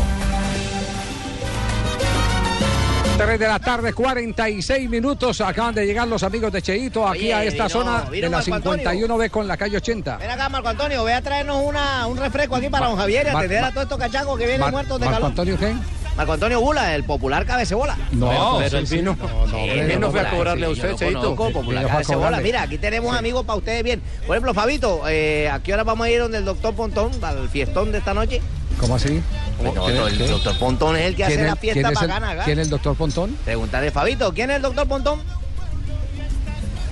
[3.19, 5.41] 3 de la tarde, 46 minutos.
[5.41, 8.31] Acaban de llegar los amigos de Cheito aquí Oye, a esta vino- zona vino de
[8.31, 8.85] la Marco Antonio.
[8.91, 10.17] 51B con la calle 80.
[10.19, 13.27] Ven acá, Marco Antonio, voy a traernos una, un refresco aquí para Ma- don Javier
[13.29, 15.31] y Mar- atender a todos estos cachacos que vienen Mar- muertos de Marco calor.
[15.31, 15.75] Antonio qué?
[16.17, 17.97] Marco Antonio Bula, el popular cabecebola.
[18.13, 19.03] No, pero sí, sí.
[19.03, 21.35] No, no, Sí, él no fue a popular, cobrarle a sí, usted, Cheito.
[21.37, 22.41] Popular sí, cabecebola.
[22.41, 24.01] Mira, aquí tenemos amigos para ustedes bien.
[24.27, 27.49] Por ejemplo, Fabito, eh, ¿a qué hora vamos a ir donde el doctor Pontón, al
[27.49, 28.41] fiestón de esta noche?
[28.81, 29.21] ¿Cómo así?
[29.63, 32.09] No, el doctor Pontón es el que hace ¿Quién la es- fiesta quién es el-
[32.09, 32.45] bacana acá.
[32.45, 33.37] ¿Quién es el doctor Pontón?
[33.45, 35.21] Pregúntale, Fabito, ¿quién es el doctor Pontón?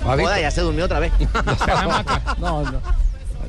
[0.03, 0.27] Fabito.
[0.29, 1.11] Joda, ya se durmió otra vez.
[2.39, 2.81] No, no.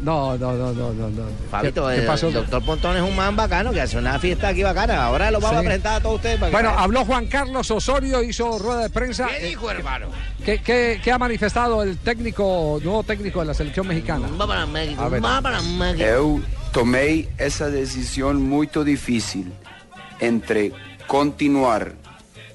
[0.01, 1.09] No, no, no, no, no.
[1.09, 1.23] no.
[1.51, 2.31] Fabito, ¿Qué, qué el pasó?
[2.31, 5.05] doctor Pontón es un man bacano que hace una fiesta aquí bacana.
[5.05, 5.65] Ahora lo vamos Sí.
[5.65, 6.39] a presentar a todos ustedes.
[6.39, 9.27] para Bueno, habló Juan Carlos Osorio, hizo rueda de prensa.
[9.27, 10.07] ¿Qué dijo, hermano?
[10.45, 14.29] ¿Qué, qué, qué ha manifestado el técnico, nuevo técnico de la selección mexicana?
[14.41, 15.25] Va para México, A ver.
[15.25, 16.05] va para México.
[16.05, 16.41] Eu
[16.73, 19.47] tomei essa decisão muito difícil
[20.21, 20.73] entre
[21.07, 21.93] continuar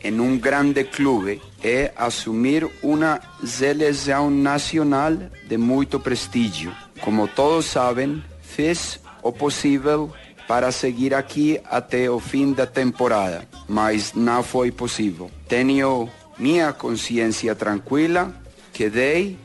[0.04, 5.14] em um grande clube e assumir uma seleção nacional
[5.48, 6.76] de muito prestígio.
[7.02, 10.12] Como todos sabem, fiz o possível
[10.48, 15.32] para seguir aqui até o fim da temporada, mas não foi possível.
[15.48, 18.34] Tenho minha consciência tranquila
[18.74, 19.38] que dei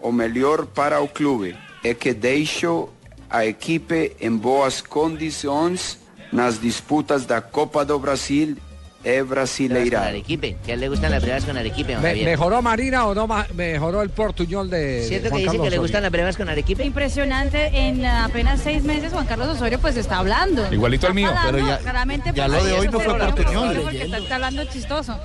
[0.00, 2.88] o melhor para o clube e que deixo
[3.34, 5.98] a equipe em boas condições
[6.30, 8.56] nas disputas da Copa do Brasil
[9.04, 10.06] e Con Brasileirado.
[10.06, 12.26] Arequipe, que a él le gustan las brevas con Arequipe, don Me- Javier.
[12.30, 15.76] ¿Mejoró Marina o no mejoró el portuñol de Siento Juan que dice Carlos que le
[15.76, 15.80] Osorio?
[15.82, 16.84] gustan las brevas con Arequipe.
[16.84, 20.72] Impresionante, en apenas seis meses Juan Carlos Osorio pues está hablando.
[20.72, 21.28] Igualito al mío.
[21.28, 23.76] hablando, Pero ya- claramente, ya pues, lo de hoy no fue portuñol.
[23.82, 25.18] Porque está, está hablando chistoso.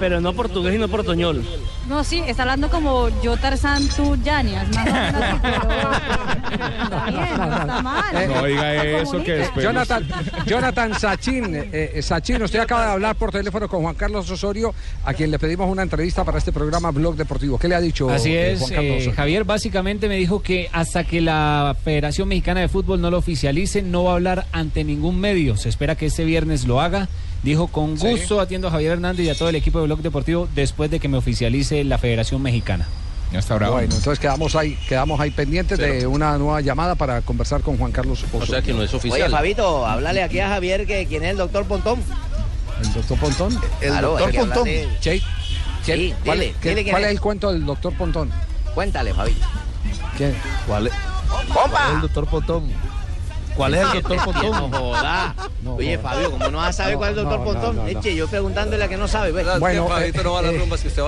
[0.00, 1.44] Pero no portugués y no portoñol.
[1.88, 5.62] No, sí, está hablando como yo Tarzán, tú Yanias, más o menos así, pero
[6.82, 8.16] está bien, no está mal.
[8.16, 9.64] Eh, No diga Se eso que después.
[9.64, 10.08] Jonathan,
[10.46, 14.74] Jonathan Sachin, eh, eh, Sachin, usted acaba de hablar por teléfono con Juan Carlos Osorio,
[15.04, 17.58] a quien le pedimos una entrevista para este programa Blog Deportivo.
[17.58, 19.16] ¿Qué le ha dicho Así eh, es, Juan Carlos eh, Osorio?
[19.16, 23.82] Javier básicamente me dijo que hasta que la Federación Mexicana de Fútbol no lo oficialice,
[23.82, 25.56] no va a hablar ante ningún medio.
[25.56, 27.08] Se espera que este viernes lo haga.
[27.42, 28.08] Dijo, con Sí.
[28.08, 30.98] gusto atiendo a Javier Hernández y a todo el equipo de Blog Deportivo después de
[30.98, 32.86] que me oficialice la Federación Mexicana.
[33.32, 33.74] Ya está bravo.
[33.74, 37.90] Bueno, entonces quedamos ahí, quedamos ahí pendientes de una nueva llamada para conversar con Juan
[37.92, 38.76] Carlos Osorio.
[39.12, 42.00] Oye, Fabito, háblale aquí a Javier que quién es el doctor Pontón.
[42.82, 43.60] ¿El doctor Pontón?
[43.80, 44.64] El doctor Pontón.
[44.64, 45.22] Che- che-
[45.84, 47.14] Sí, ¿Cuál, dile, qué- cuál es es.
[47.14, 48.30] el cuento del doctor Pontón?
[48.74, 49.46] Cuéntale, Fabito.
[50.16, 50.34] ¿Quién?
[50.66, 50.92] ¿Cuál es?
[51.54, 51.92] ¡Compa!
[51.94, 52.68] el doctor Potón?
[53.56, 54.16] ¿Cuál es el doctor?
[54.42, 55.34] No joda.
[55.66, 57.76] Oye, Fabio, ¿cómo no vas a saber No, cuál es el doctor no, Pontón?
[57.76, 57.98] no, no, no.
[58.00, 59.46] Eche, yo preguntándole a que no sabe, pues.
[59.60, 60.12] Bueno, eh,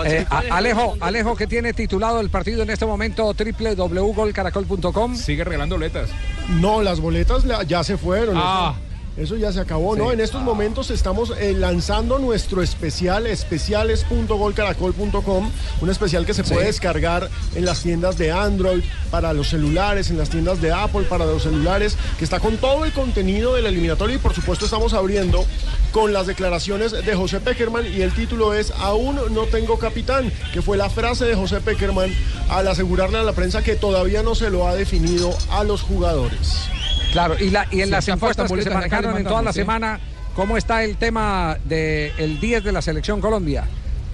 [0.06, 5.16] eh, a- Alejo, Alejo que tiene titulado el partido en este momento www.golcaracol.com.
[5.16, 6.08] Sigue regalando boletas.
[6.48, 8.36] No, las boletas la- ya se fueron.
[8.38, 8.74] Ah.
[9.18, 10.12] Eso ya se acabó, ¿no?
[10.12, 15.50] En estos momentos estamos eh, lanzando nuestro especial, especiales.golcaracol.com,
[15.80, 20.18] un especial que se puede descargar en las tiendas de Android, para los celulares, en
[20.18, 24.14] las tiendas de Apple, para los celulares, que está con todo el contenido del eliminatorio
[24.16, 25.44] y por supuesto estamos abriendo
[25.92, 30.62] con las declaraciones de José Peckerman y el título es Aún no tengo capitán, que
[30.62, 32.14] fue la frase de José Peckerman
[32.48, 36.68] al asegurarle a la prensa que todavía no se lo ha definido a los jugadores.
[37.12, 39.98] Claro, y, la, y en las encuestas que se manejaron en toda la semana,
[40.34, 43.64] ¿cómo está el tema del 10 de la selección Colombia?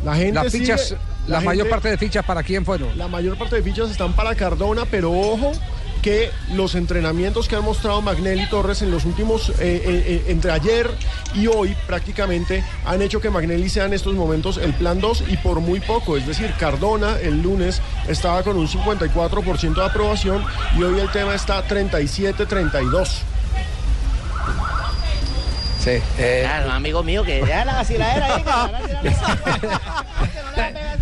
[0.05, 2.97] La gente Las fichas, sigue- la, la mayor parte de fichas para quién fueron.
[2.99, 5.53] La mayor parte de fichas están para Cardona, pero ojo
[6.05, 10.51] que los entrenamientos que han mostrado Magnelli Torres en los últimos, eh, eh, eh, entre
[10.51, 10.91] ayer
[11.35, 15.39] y hoy prácticamente, han hecho que Magnelli sea en estos momentos el plan 2 y
[15.39, 16.19] por muy poco.
[16.19, 20.45] Es decir, Cardona el lunes estaba con un 54% de aprobación
[20.77, 23.23] y hoy el tema está 37-32.
[25.85, 26.03] Sí.
[26.19, 28.39] eh, un amigo mío que ya la vaciladera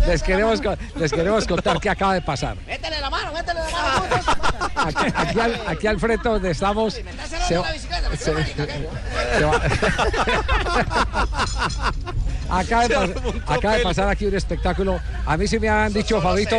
[0.07, 0.59] les, queremos,
[0.95, 2.57] les queremos contar qué acaba de pasar.
[2.67, 4.03] Métele la mano, métele la mano.
[4.75, 6.93] Aquí, aquí al, aquí al frente donde estamos.
[7.47, 9.61] Se, va- se- se va-
[12.49, 13.15] acaba, de
[13.47, 14.99] acaba pasar aquí un espectáculo.
[15.25, 16.57] A mí sí me habían dicho, Fabito,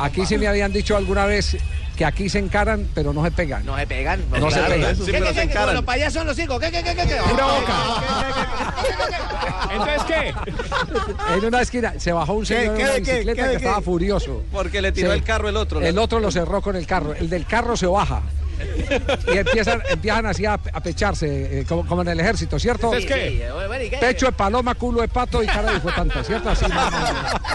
[0.00, 1.56] aquí sí me habían dicho alguna vez
[1.98, 3.66] que aquí se encaran, pero no se pegan.
[3.66, 4.20] No se pegan.
[4.30, 4.94] No se pegan.
[4.94, 5.72] ¿Qué, qué, qué, qué?
[5.74, 6.60] Los payasos son los hijos.
[6.60, 7.06] ¿Qué, qué, qué, qué?
[7.08, 7.18] qué?
[7.18, 7.74] Ah, boca.
[9.72, 10.32] Entonces, ¿qué?
[11.34, 13.50] En una esquina se bajó un ¿Qué, señor qué, en una qué, bicicleta qué, que
[13.50, 13.56] qué?
[13.56, 14.44] estaba furioso.
[14.52, 15.18] Porque le tiró Sí.
[15.18, 15.80] el carro el otro.
[15.80, 17.14] El otro lo cerró con el carro.
[17.14, 18.22] El del carro se baja.
[19.32, 22.92] Y empiezan, empiezan así a, a pecharse, eh, como, como en el ejército, ¿cierto?
[22.94, 23.96] Sí, sí, eh, bueno, ¿y qué?
[23.98, 26.50] Pecho de paloma, culo de pato y cara de tanto, ¿cierto?
[26.50, 26.64] Así.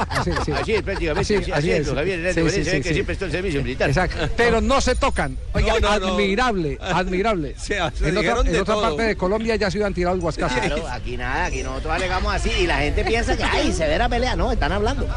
[0.10, 0.51] Así, sí.
[0.51, 1.38] Así es, prácticamente.
[1.38, 2.93] Así, así es, don Javier Hernández Sí, Bonet, sí, se ve sí, que sí.
[2.95, 3.89] siempre está el servicio militar.
[3.89, 4.30] Exacto.
[4.38, 5.38] Pero no se tocan.
[5.54, 6.14] Oiga, No, no, no.
[6.14, 7.56] admirable, admirable.
[7.58, 10.56] se en otra, en parte de Colombia ya se iban tirado el guascazo.
[10.60, 14.36] Claro, aquí nada, aquí nosotros alegamos así y la gente piensa que, ay, severa pelea.
[14.36, 15.08] No, están hablando.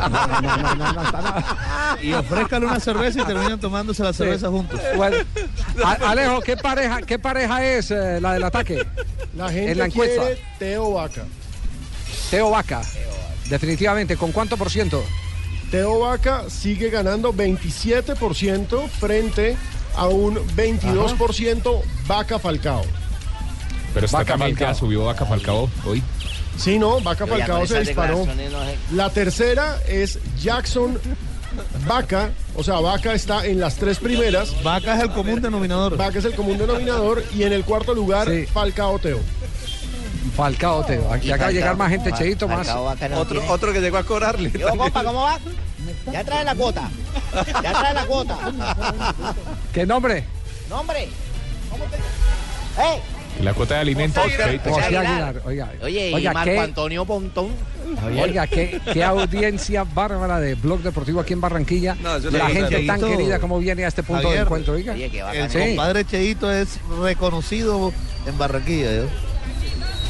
[2.03, 4.80] Y ofrézcale una cerveza y terminan tomándose la cerveza juntos.
[4.97, 5.16] Bueno,
[5.85, 8.87] Alejo, ¿qué pareja, qué pareja es eh, la del ataque?
[9.37, 10.22] La gente en la encuesta.
[10.22, 11.24] quiere Teo Vaca.
[12.31, 12.83] Teo Vaca.
[13.49, 15.05] Definitivamente, ¿con cuánto por ciento?
[15.70, 19.57] Teo Vaca sigue ganando 27% frente
[19.97, 22.83] a un 22% Vaca Falcao.
[23.95, 24.74] Pero Vaca también Falcao.
[24.74, 26.03] subió Vaca Falcao hoy.
[26.59, 28.18] Sí, no, Vaca Falcao se disparó.
[28.18, 28.77] declaraciones no sé.
[28.93, 30.99] La tercera es Jackson
[31.86, 34.62] Vaca, o sea, Vaca está en las tres primeras.
[34.62, 35.96] Vaca es el común denominador.
[35.96, 38.46] Vaca es el común denominador y en el cuarto lugar Sí.
[38.46, 39.20] Falcao Teo.
[40.36, 41.12] Falcao, Teo.
[41.12, 42.66] Aquí acaba de llegar más gente, Cheito, más.
[42.66, 43.52] Falcao Vaca no Otro, tiene.
[43.54, 44.50] otro que llegó a cobrarle.
[44.50, 45.38] Yo, compa, ¿cómo va?
[46.12, 46.90] Ya trae la cuota.
[47.62, 48.36] Ya trae la cuota.
[49.72, 50.24] ¿Qué nombre?
[50.68, 51.09] Nombre.
[51.70, 51.96] ¿Cómo te...
[51.96, 53.00] ¡Eh!
[53.43, 54.22] La cuota de alimentos.
[54.22, 54.70] José Cheito.
[54.70, 55.07] José Aguilar.
[55.07, 55.43] Aguilar.
[55.45, 57.49] Oiga, Oye, y oiga, Marco ¿qué, Antonio Pontón.
[58.20, 61.97] oiga qué, qué audiencia bárbara de Blog Deportivo aquí en Barranquilla.
[62.03, 63.09] No, es la gente tan Cheito.
[63.16, 64.95] querida como viene a este punto de encuentro, oiga.
[64.95, 65.20] Oye, qué.
[65.20, 65.59] El Sí.
[65.59, 67.93] compadre Cheito es reconocido
[68.26, 68.91] en Barranquilla.
[68.91, 69.07] ¿eh?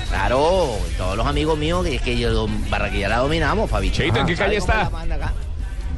[0.08, 3.90] Claro, todos los amigos míos que, que yo Barranquilla la dominamos, Fabi.
[3.90, 4.88] Cheito, ¿en qué calle está?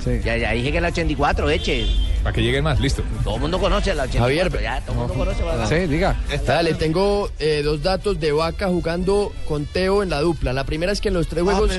[0.09, 0.21] Sí.
[0.25, 1.87] Ya, ya dije que la 84, eche.
[2.23, 3.03] Para que lleguen más, listo.
[3.25, 4.51] Todo el mundo conoce la 84.
[4.51, 6.17] Javier, ya, todo el mundo conoce la Sí, diga.
[6.47, 10.53] Dale, tengo eh, dos datos de Vaca jugando con Teo en la dupla.
[10.53, 11.71] La primera es que en los tres juegos...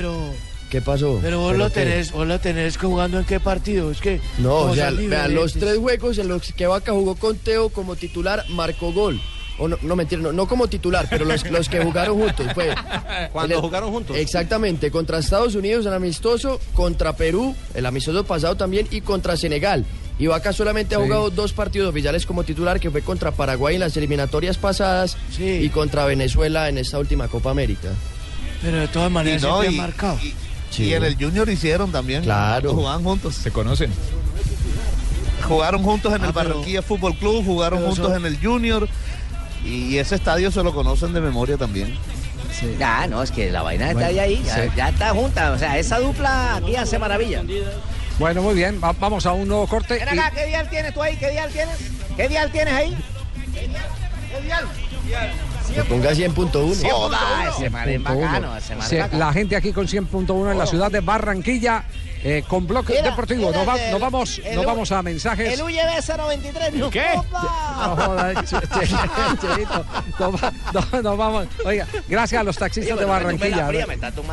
[0.70, 1.18] ¿Qué pasó?
[1.20, 1.80] Pero vos lo qué?
[1.80, 5.54] tenés, vos lo tenés jugando en qué partido, es que No, o sea, vean, los
[5.54, 9.20] tres juegos en los que Vaca jugó con Teo como titular marcó gol.
[9.60, 12.46] O no, no mentira, no, no como titular, pero los, los que jugaron juntos.
[12.54, 12.74] Fue
[13.32, 14.16] Cuando el- jugaron juntos.
[14.16, 19.84] Exactamente, contra Estados Unidos el amistoso, contra Perú, el amistoso pasado también, y contra Senegal.
[20.18, 23.80] Y Vaca solamente ha jugado dos partidos oficiales como titular, que fue contra Paraguay en
[23.80, 25.44] las eliminatorias pasadas Sí.
[25.62, 27.88] y contra Venezuela en esta última Copa América.
[28.62, 30.18] Pero de todas maneras Y no, siempre y- ha marcado.
[30.22, 30.34] y-
[30.70, 30.84] Sí.
[30.84, 32.22] Y en el Junior hicieron también.
[32.22, 32.72] Claro.
[32.74, 33.34] Jugaban juntos.
[33.34, 33.90] Se conocen.
[35.42, 38.88] Jugaron juntos en Ah, el pero- Barranquilla Fútbol Club, jugaron juntos son- en el Junior.
[39.64, 41.96] Y ese estadio se lo conocen de memoria también.
[42.78, 44.60] Ya, no, es que la vaina está Bueno, ahí, ahí ya, sí.
[44.76, 45.52] ya está junta.
[45.52, 47.42] O sea, esa dupla aquí hace maravilla.
[48.18, 48.80] Bueno, muy bien.
[48.82, 49.94] va- vamos a un nuevo corte.
[49.94, 51.16] Ven y- acá, ¿qué dial tienes tú ahí?
[51.16, 51.76] ¿Qué dial tienes?
[52.16, 52.96] ¿Qué dial tienes ahí?
[53.54, 54.64] ¿Qué dial?
[55.74, 56.90] Que ponga 100.1.
[56.90, 57.18] Joda,
[57.56, 58.20] ese man es Punto uno.
[58.26, 59.18] bacano, ese man es Sí, bacano.
[59.24, 61.84] la gente aquí con 100.1 en la ciudad de Barranquilla
[62.22, 63.46] eh, con bloque Mira, deportivo.
[63.48, 65.52] mira Nos, va- el- nos vamos, el nos vamos a mensajes.
[65.54, 66.74] El UYB 023.
[66.74, 67.06] no ¿Qué?
[67.16, 68.32] joda.
[68.32, 69.84] No, Cheito,
[70.18, 70.52] no va-
[70.92, 71.46] no, no vamos.
[71.64, 73.66] Oiga, gracias a los taxistas Oye, de Barranquilla.
[73.68, 73.86] fría,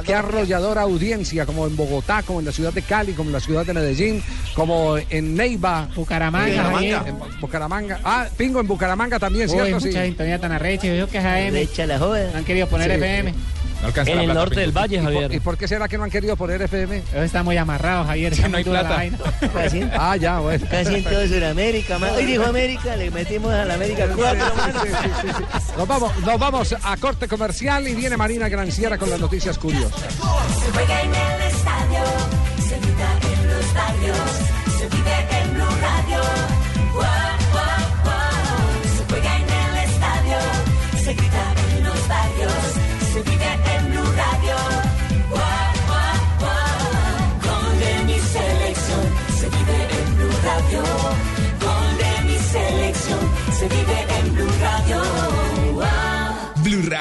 [0.06, 3.40] Qué arrolladora audiencia, como en Bogotá, como en la ciudad de Cali, como en la
[3.40, 4.24] ciudad de Medellín,
[4.56, 5.88] como en Neiva.
[5.96, 7.04] Bucaramanga, Bucaramanga.
[7.08, 8.00] En Bucaramanga.
[8.04, 9.76] Ah, Pingo en Bucaramanga también, Uy, ¿cierto?
[9.76, 10.06] mucha Sí.
[10.08, 10.88] sintonía tan arrecha.
[10.88, 12.36] Yo que es AM.
[12.36, 12.98] Han querido poner Sí.
[12.98, 13.34] FM.
[13.82, 14.62] No alcanza En la el plata, norte Pinto.
[14.62, 15.34] del Valle, ¿Y por, Javier.
[15.34, 17.04] y por qué será que no han querido poner FM?
[17.14, 18.34] Están muy amarrados, Javier.
[18.34, 19.04] Sí, está no hay plata.
[19.54, 20.66] Casi, en- Ah, ya, bueno.
[20.70, 21.98] casi en todo Sudamérica.
[21.98, 24.46] Hoy dijo América, le metimos a la América 4.
[25.78, 29.92] Nos vamos, nos vamos a corte comercial y viene Marina Granciera con las noticias curiosas.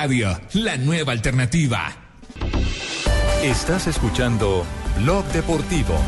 [0.07, 1.93] Radio, la nueva alternativa.
[3.43, 4.65] Estás escuchando
[4.99, 5.99] Blog Deportivo.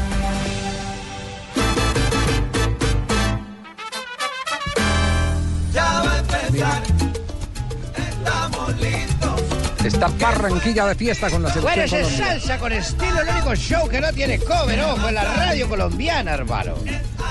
[5.72, 6.82] Ya va a empezar,
[7.96, 9.42] estamos listos.
[9.84, 13.56] Está Barranquilla de fiesta con la Bueno, selección ese es salsa con estilo, el único
[13.56, 16.74] show que no tiene cover, ojo, en la radio colombiana, hermano.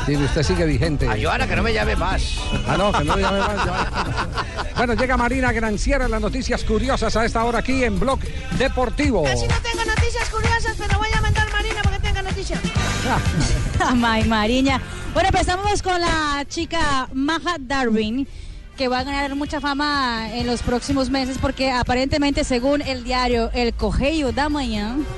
[0.07, 1.05] Sí, usted sigue vigente.
[1.05, 2.39] A Joana que no me llame más.
[2.65, 4.27] Ah, no, que no le llame más, ya.
[4.77, 8.19] Bueno, llega Marina Granciera, las noticias curiosas a esta hora aquí en Blog
[8.57, 9.23] Deportivo.
[9.25, 12.61] Casi no tengo noticias curiosas, pero voy a mandar Marina porque tenga noticias.
[14.01, 14.79] Ay, Mariña.
[15.13, 18.25] Bueno, empezamos con la chica Maja Darwin,
[18.77, 23.49] que va a ganar mucha fama en los próximos meses porque aparentemente, según el diario
[23.53, 24.97] El Correio da Mañana,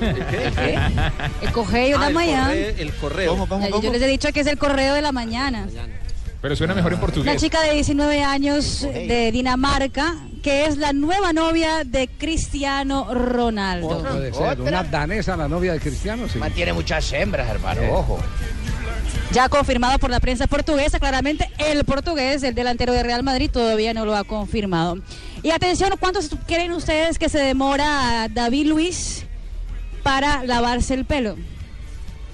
[1.42, 3.80] el Correio Ah, da el Mañana, correo- El correo.
[3.82, 5.68] yo les he dicho que es el Correo de la Mañana.
[6.40, 7.36] Pero suena mejor en Una portugués.
[7.40, 14.02] chica de 19 años de Dinamarca, que es la nueva novia de Cristiano Ronaldo.
[14.02, 16.38] Puede ser, una danesa, la novia de Cristiano, sí.
[16.54, 18.18] Tiene muchas hembras, hermano, ojo.
[19.32, 23.94] Ya confirmado por la prensa portuguesa, claramente el portugués, el delantero de Real Madrid, todavía
[23.94, 24.98] no lo ha confirmado.
[25.44, 29.24] Y atención, ¿cuántos creen ustedes que se demora David Luis
[30.02, 31.36] para lavarse el pelo?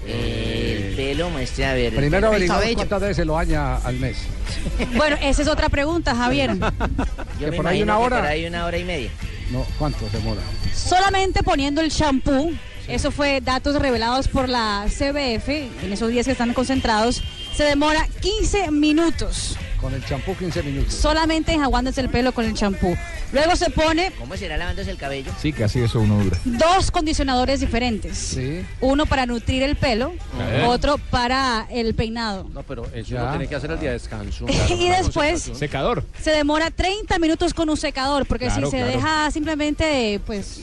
[0.07, 1.95] El pelo, muestre a ver.
[1.95, 2.75] Primero Cabello.
[2.75, 4.17] cuántas veces lo baña al mes.
[4.95, 6.55] Bueno, esa es otra pregunta, Javier.
[7.39, 8.17] Yo me por ahí una hora.
[8.17, 9.11] Por ahí una hora y media.
[9.51, 10.41] No, ¿cuánto demora?
[10.73, 12.51] Solamente poniendo el shampoo,
[12.87, 15.49] eso fue datos revelados por la CBF,
[15.83, 17.21] en esos días que están concentrados,
[17.55, 19.57] se demora 15 minutos.
[19.81, 20.91] Con el champú 15 minutos.
[20.95, 22.97] Solamente enjaguándose el pelo con el champú.
[23.31, 25.31] Luego se pone ¿Cómo será lavándose el cabello?
[25.39, 26.39] Sí, casi eso uno dura.
[26.45, 28.35] dos condicionadores diferentes.
[28.81, 30.63] Uno para nutrir el pelo, Eh.
[30.65, 32.47] otro para el peinado.
[32.53, 33.23] No, pero eso Ya.
[33.25, 34.45] lo tiene que hacer el día de descanso.
[34.69, 36.03] Y después Secador.
[36.23, 38.91] se demora 30 minutos con un secador, porque Claro, si se claro.
[38.93, 40.61] deja simplemente pues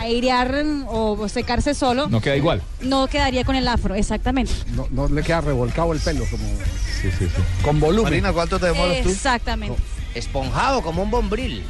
[0.00, 2.62] airear o secarse solo, No queda igual.
[2.80, 4.52] no quedaría con el afro, exactamente.
[4.74, 6.44] No, no le queda revolcado el pelo como
[7.00, 7.42] Sí, sí, sí.
[7.62, 8.04] con volumen.
[8.04, 9.10] Marina, ¿cuánto te demoras tú?
[9.10, 9.80] Exactamente.
[10.14, 11.62] Esponjado como un bombril.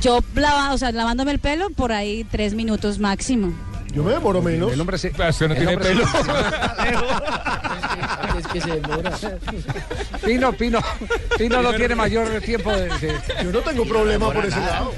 [0.00, 3.52] Yo lava, o sea, lavándome el pelo por ahí tres minutos máximo.
[3.94, 4.72] Yo me demoro menos.
[4.72, 5.10] El hombre se.
[5.10, 6.04] Pero usted no el tiene pelo.
[8.38, 9.12] Es que se demora.
[10.24, 10.80] Pino, Pino,
[11.38, 12.90] Pino no tiene mayor tiempo de.
[12.98, 13.06] sí.
[13.44, 14.92] Yo no tengo problema por ese lado.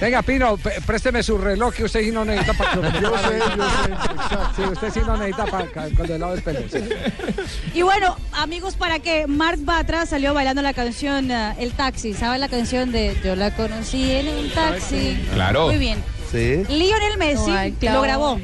[0.00, 0.56] Venga, Pino,
[0.86, 4.36] présteme su reloj que usted sí no necesita para Yo sé, yo sé.
[4.56, 6.60] Sí, usted sí no necesita para cuando lava el pelo.
[6.70, 6.78] sí.
[7.74, 12.14] Y bueno, amigos, para que Mark Batra salió bailando la canción eh, El Taxi.
[12.14, 15.18] ¿Saben la canción de Yo la conocí en un taxi?
[15.32, 15.66] Claro.
[15.66, 15.98] Muy bien.
[16.34, 16.64] Sí.
[16.68, 18.40] Lionel Messi lo grabó.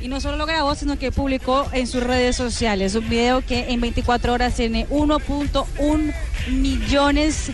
[0.00, 3.70] Y no solo lo grabó, sino que publicó en sus redes sociales un video que
[3.70, 6.14] en 24 horas tiene 1.1
[6.50, 7.50] millones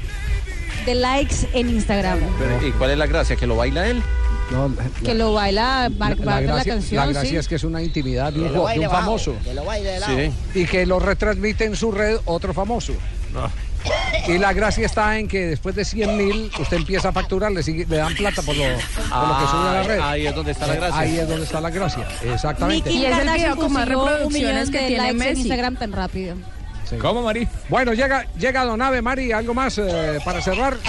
[0.87, 3.37] de likes en Pero, ¿Y cuál es la gracia?
[3.37, 4.03] ¿Que lo baila él?
[4.51, 7.07] No, la- Que lo baila Mark la, la, gracia, canción.
[7.07, 7.37] la gracia sí.
[7.37, 9.35] es que es una intimidad de un, de un famoso.
[9.43, 10.16] Que lo baile de lado.
[10.16, 10.61] Sí.
[10.61, 12.93] Y que lo retransmite en su red otro famoso.
[14.27, 17.62] Y la gracia está en que después de 100 mil usted empieza a facturar, le,
[17.62, 19.99] sigue- le dan plata por lo, por lo que sube a la red.
[20.01, 20.99] Ah, ahí es donde está la gracia.
[20.99, 22.89] Ahí es donde está la gracia, exactamente.
[22.91, 25.41] Nicky Y es el video con más reproducciones que tiene likes en Messi.
[25.43, 26.37] Instagram tan rápido.
[26.89, 26.97] Sí.
[26.97, 27.47] ¿Cómo, Mari?
[27.68, 30.77] Bueno, llega, llega Don Ave, Mari, ¿algo más eh, para cerrar?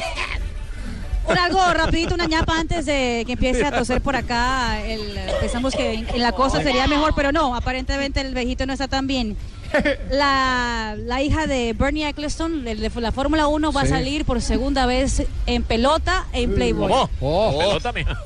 [1.27, 4.79] Un algo rapidito, una ñapa antes de que empiece a toser por acá.
[4.85, 8.73] El- pensamos que en, en la costa sería mejor, pero no, aparentemente el viejito no
[8.73, 9.35] está tan bien.
[10.11, 13.87] La, la hija de Bernie Eccleston, de, de la Fórmula 1, va Sí.
[13.87, 16.89] a salir por segunda vez en pelota en Playboy.
[16.89, 17.09] ¿Cómo?
[17.21, 18.17] Oh, Pelota, mija.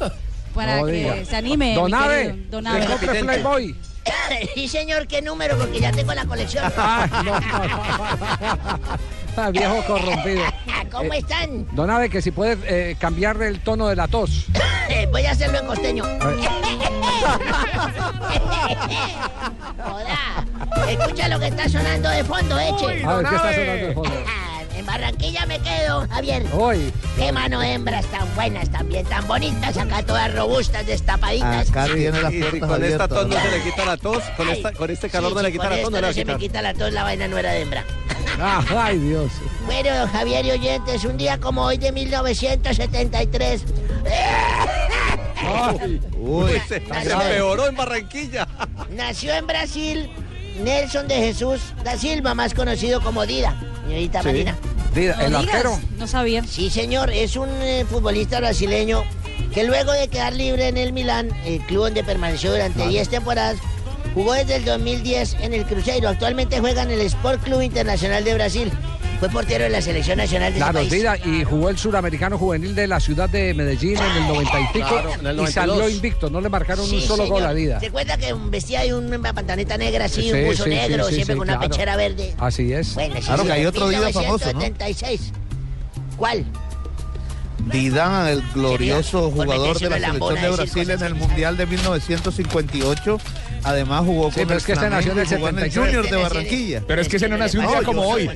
[0.54, 1.26] Para no que diga.
[1.26, 1.76] se anime.
[1.76, 2.86] Don mi Ave, querido Don le Ave.
[2.86, 3.76] compre Playboy.
[4.56, 5.58] Sí, señor, ¿qué número?
[5.58, 6.64] Porque ya tengo la colección.
[6.78, 7.40] Ah, no, no,
[8.78, 8.80] no.
[9.52, 10.44] Viejo corrompido.
[10.92, 11.68] ¿Cómo Eh, están?
[11.76, 14.46] Don Ave, que si puede eh, cambiar el tono de la tos.
[15.12, 16.04] Voy a hacerlo en costeño.
[19.80, 20.46] A Joda.
[20.90, 22.86] Escucha lo que está sonando de fondo, Eche.
[22.88, 24.12] ver, ¿qué está sonando de fondo?
[24.80, 26.46] En Barranquilla me quedo, Javier.
[26.54, 26.94] Hoy.
[27.18, 31.70] Qué mano hembras tan buenas, también tan bonitas, acá todas robustas, destapaditas.
[31.70, 34.24] Acá tiene las y con esta tos no se le quita la tos.
[34.38, 36.24] Con, esta, con este calor Sí, no le quita la tos, esto no no se
[36.24, 37.84] me quita la tos, la vaina no era de hembra.
[38.40, 39.30] Ah, ay, Dios.
[39.66, 43.66] Bueno, Javier y oyentes, un día como hoy de 1973.
[46.18, 48.48] Uy, se, se empeoró en Barranquilla.
[48.92, 50.10] Nació en Brasil
[50.60, 53.56] Nelson de Jesús da Silva, más conocido como Dida,
[53.90, 54.28] señorita Sí.
[54.28, 54.58] Marina.
[54.62, 55.80] No el digas, arquero.
[55.98, 56.44] No sabía.
[56.44, 59.04] Sí, señor, es un eh, futbolista brasileño
[59.54, 63.58] que luego de quedar libre en el Milán, el club donde permaneció durante 10 temporadas,
[64.14, 66.10] jugó desde el 2010 en el Cruzeiro.
[66.10, 68.72] Actualmente juega en el Sport Club Internacional de Brasil.
[69.20, 70.82] Fue portero de la selección nacional de Claro.
[70.86, 74.64] Dida, y jugó el suramericano juvenil de la ciudad de Medellín en el 90 y
[74.74, 75.54] pico Claro, en el y 92.
[75.54, 77.50] salió invicto, no le marcaron un solo gol señor.
[77.50, 77.80] a Dida.
[77.82, 81.16] ¿Se acuerda que vestía de una pantaleta negra así, Sí, un buzo sí, negro, sí,
[81.16, 81.70] siempre sí, con una claro.
[81.70, 82.34] pechera verde?
[82.38, 82.94] Así es.
[82.96, 84.60] Bueno, Claro sí, que hay otro Dida famoso, ¿no?
[84.60, 85.32] 1976.
[86.16, 86.46] ¿Cuál?
[87.72, 93.20] Zidane, el glorioso jugador de la selección de Brasil en el Mundial de 1958.
[93.64, 95.50] Además jugó Sí, con pero el es que este nació en el Flamengo y jugó
[95.50, 95.86] en el 79.
[95.86, 96.82] Junior de Barranquilla.
[96.88, 98.30] Pero es que ese no nació un día No, como hoy.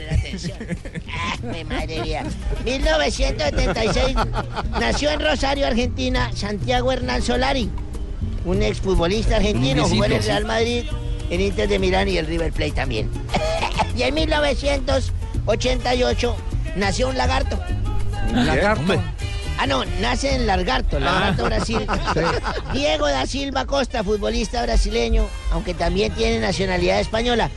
[1.53, 2.24] Ay, madre mía.
[2.65, 4.15] 1976
[4.80, 7.69] nació en Rosario, Argentina, Santiago Hernán Solari,
[8.45, 10.84] un exfutbolista argentino, jugó en el Real Madrid,
[11.30, 13.09] en Inter de Milán y el River Plate también.
[13.97, 16.36] y en 1988
[16.76, 17.59] nació un lagarto.
[18.30, 19.01] Un lagarto.
[19.58, 21.86] Ah, no, nace en Largarto, Lagarto, Brasil.
[22.74, 27.49] Diego da Silva Costa, futbolista brasileño, aunque también tiene nacionalidad española.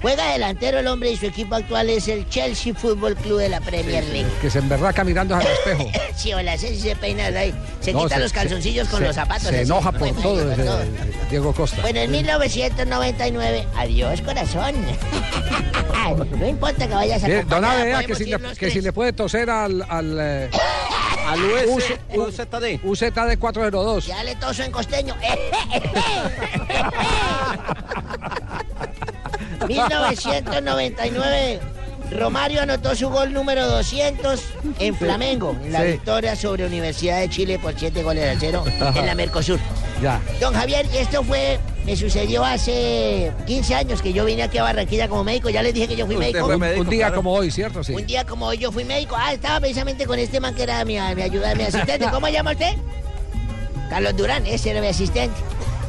[0.00, 3.60] Juega delantero el hombre y su equipo actual es el Chelsea Fútbol Club de la
[3.60, 4.28] Premier League.
[4.40, 5.88] Que se emberraca mirando al espejo.
[6.16, 7.54] Sí, hola, sí, se peina ahí.
[7.80, 9.48] Se No, quita los calzoncillos con se- los zapatos.
[9.48, 10.80] Se enoja por todo, ese todo.
[11.30, 11.82] Diego Costa.
[11.82, 14.74] Bueno, en 1999, adiós corazón.
[16.38, 18.84] no importa que vayas a Don vea que si, le, los que si tres.
[18.84, 19.84] le puede toser al...
[19.88, 20.50] Al, eh,
[21.32, 22.80] Al US, UZD.
[22.84, 24.06] UZD 402.
[24.06, 25.14] Ya le toso en costeño.
[30.40, 31.60] 1999.
[32.10, 34.40] Romario anotó su gol número 200
[34.78, 35.86] en Flamengo, en la Sí.
[35.92, 38.98] victoria sobre Universidad de Chile por 7 goles a 0 Ajá.
[39.00, 39.58] en la Mercosur.
[40.02, 40.20] Ya.
[40.38, 45.08] Don Javier, esto fue, me sucedió hace 15 años que yo vine aquí a Barranquilla
[45.08, 45.50] como médico.
[45.50, 46.46] Ya les dije que yo fui médico.
[46.46, 47.82] un, un día como hoy, ¿cierto?
[47.82, 47.92] Sí.
[47.94, 49.16] Un día como hoy yo fui médico.
[49.18, 52.06] Ah, estaba precisamente con este man que era mi, mi ayuda, mi asistente.
[52.12, 52.74] ¿Cómo llama usted?
[53.90, 55.34] Carlos Durán, ese era mi asistente.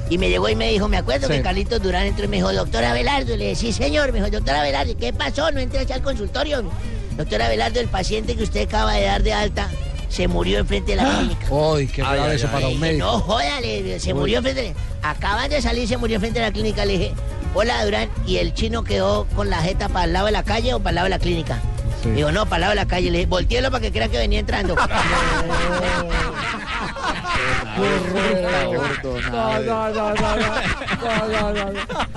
[0.10, 1.34] Y me llegó y me dijo, me acuerdo Sí.
[1.34, 3.36] que Carlitos Durán entró y me dijo, doctor Abelardo.
[3.36, 4.12] Y le dije, sí, señor.
[4.12, 5.52] Me dijo, doctor Abelardo, ¿qué pasó?
[5.52, 6.64] No entré al consultorio.
[7.18, 9.70] Doctor Abelardo, el paciente que usted acaba de dar de alta
[10.14, 11.48] se murió enfrente de la clínica.
[11.50, 12.54] Uy, qué Ay, grave ay, eso ay.
[12.54, 13.06] para un médico.
[13.06, 14.20] No, jódale, se Uy.
[14.20, 14.76] murió enfrente de...
[15.02, 16.86] Acaban de salir, se murió enfrente de la clínica.
[16.86, 17.14] Le dije,
[17.56, 20.76] hola Durán, ¿y el chino quedó con la jeta para el lado de la calle
[20.76, 21.60] o para el lado de la clínica?
[22.16, 23.10] Digo, no, para el lado de la calle.
[23.10, 24.76] Le dije, volteelo para que crean que venía entrando.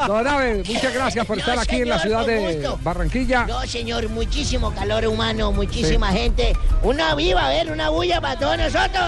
[0.06, 2.68] Don Abe, muchas gracias por estar aquí en la ciudad de.
[2.82, 3.46] Barranquilla.
[3.46, 6.54] No, señor, muchísimo calor humano, muchísima gente.
[6.82, 9.04] Una viva, a ver, una bulla para todos nosotros.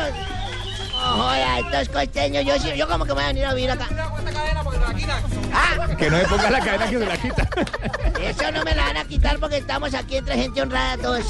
[0.93, 3.89] No joda, estos costeños, yo, yo como que me voy a venir a vivir acá.
[5.53, 7.49] Ah, Que no me ponga la cadena que se la quita.
[8.23, 11.25] eso no me la van a quitar porque estamos aquí entre gente honrada todos.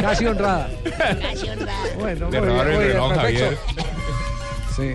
[0.00, 0.68] Casi honrada.
[1.20, 1.78] Casi honrada.
[1.98, 3.14] Bueno, Le robaron el reloj.
[3.14, 3.58] Javier.
[4.76, 4.94] Sí.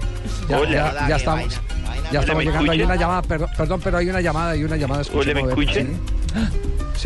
[0.50, 1.06] Ya, Hola.
[1.10, 1.62] ya- estamos.
[1.86, 2.72] vaina, Ya estamos ¿me llegando.
[2.72, 5.04] Hay una llamada, perdón, perdón, pero hay una llamada, hay una llamada.
[5.14, 5.46] Hola.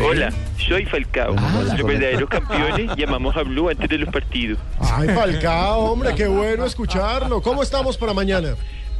[0.00, 0.32] Hola,
[0.68, 1.32] soy Falcao.
[1.32, 4.58] hola, los verdaderos campeones llamamos a Blue antes de los partidos.
[4.80, 7.42] Ay, Falcao, hombre, qué bueno escucharlo.
[7.42, 8.50] ¿Cómo estamos para mañana?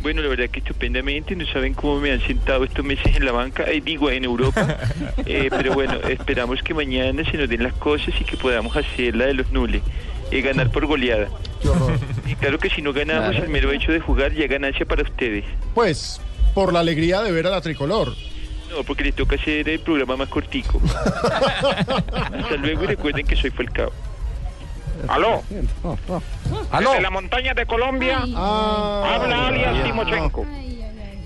[0.01, 3.33] Bueno, la verdad que estupendamente, no saben cómo me han sentado estos meses en la
[3.33, 4.77] banca, eh, digo, en Europa.
[5.27, 9.15] Eh, pero bueno, esperamos que mañana se nos den las cosas y que podamos hacer
[9.15, 9.83] la de los nules,
[10.31, 11.29] eh, ganar por goleada.
[12.27, 13.45] Y claro que si no ganamos, Claro.
[13.45, 15.45] el mero hecho de jugar ya ganancia para ustedes.
[15.75, 16.21] Pues,
[16.55, 18.15] por la alegría de ver a la tricolor.
[18.71, 20.81] No, porque les toca hacer el programa más cortico.
[22.13, 23.93] Hasta luego y recuerden que soy Falcao.
[25.07, 25.43] Aló.
[26.71, 26.91] Aló.
[26.91, 30.45] Desde la montaña de Colombia habla alias Timochenko.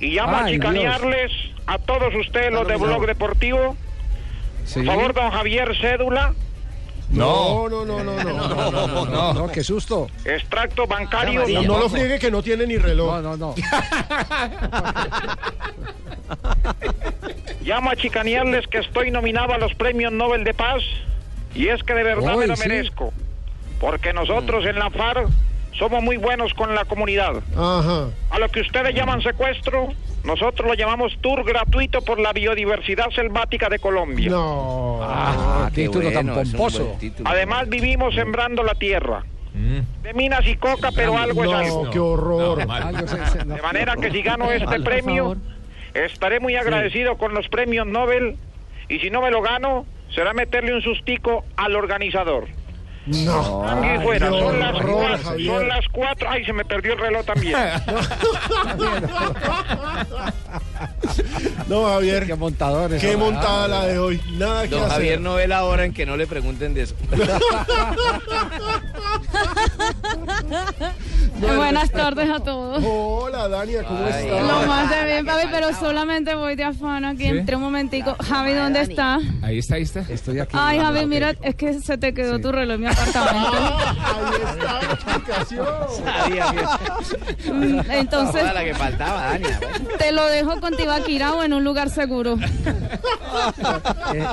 [0.01, 1.31] Y llamo a Ay, chicanearles
[1.67, 3.77] a todos ustedes los de Blog Deportivo.
[4.75, 6.35] Por favor, don Javier Cédula,
[7.11, 8.33] No, no, no, no, no.
[8.33, 10.09] No, no, no, no, qué susto.
[10.25, 11.47] extracto bancario.
[11.47, 13.21] No, no lo friegue que no tiene ni reloj.
[13.23, 13.55] No, no, no.
[17.63, 20.83] Llamo a chicanearles que estoy nominado a los premios Nobel de Paz.
[21.55, 22.69] Y es que de verdad me lo sí.
[22.69, 23.13] merezco.
[23.83, 25.29] Porque nosotros en la FARC
[25.73, 27.43] somos muy buenos con la comunidad.
[27.57, 28.11] Ajá.
[28.31, 29.89] A lo que ustedes llaman secuestro,
[30.23, 34.31] nosotros lo llamamos tour gratuito por la biodiversidad selvática de Colombia.
[34.31, 35.01] No.
[35.03, 36.97] Ah, título tan pomposo.
[37.25, 39.25] Además vivimos sembrando la tierra.
[39.53, 41.85] De minas y coca, pero algo es algo.
[41.85, 42.59] No, qué horror.
[42.59, 43.55] No.
[43.57, 45.37] De manera que si gano este premio,
[45.93, 48.37] estaré muy agradecido con los premios Nobel.
[48.89, 52.47] Y si no me lo gano, será meterle un sustico al organizador.
[53.07, 53.65] No.
[54.03, 55.55] Fuera, son las, horror, cuatro, Javier.
[55.55, 56.31] son las cuatro.
[56.31, 57.57] Ay, se me perdió el reloj también.
[61.69, 62.27] No, Javier.
[62.27, 63.01] Qué montadores.
[63.01, 64.21] Qué montada la de hoy.
[64.33, 64.93] Nada que Don hacer.
[64.95, 66.95] Javier no ve la hora en que no le pregunten de eso.
[71.43, 72.83] Buenas tardes a todos.
[72.87, 74.43] Hola, Dania, ¿cómo estás?
[74.43, 77.25] Lo más de bien, papi, pero solamente voy de afán aquí.
[77.25, 77.29] ¿Sí?
[77.29, 78.15] Entré un momentico.
[78.23, 79.19] Javi, ¿dónde está?
[79.43, 80.01] Ahí está, ahí está.
[80.09, 80.57] Estoy aquí.
[80.59, 83.53] Ay, Javi, mira, es que se te quedó tu reloj en mi apartamento.
[86.07, 86.81] Ahí está.
[87.53, 89.61] Mm, Entonces, la que faltaba, Dania.
[89.99, 92.37] te lo dejo con Tibaquira o en un lugar seguro.
[94.15, 94.27] Eh,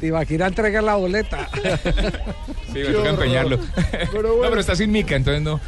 [0.00, 1.48] Tibaquira entrega la boleta.
[2.74, 3.56] Sí, me toca empeñarlo.
[3.56, 5.60] No, pero está sin mica, entonces no.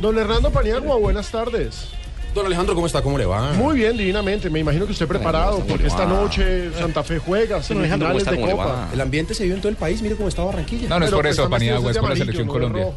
[0.00, 1.88] Don Hernando Paniagua, buenas tardes.
[2.34, 3.00] Don Alejandro, ¿cómo está?
[3.00, 3.54] ¿Cómo le va?
[3.54, 4.50] Muy bien, divinamente.
[4.50, 8.20] Me imagino que usted preparado ¿cómo porque esta noche Santa Fe juega Don Alejandro, ¿cómo
[8.20, 8.30] semifinales está?
[8.32, 8.88] de ¿Cómo le Copa.
[8.92, 10.02] El ambiente se vio en todo el país.
[10.02, 10.88] Mire cómo está Barranquilla.
[10.88, 12.88] No, no es por que eso, Paniagua, es por la selección Colombia.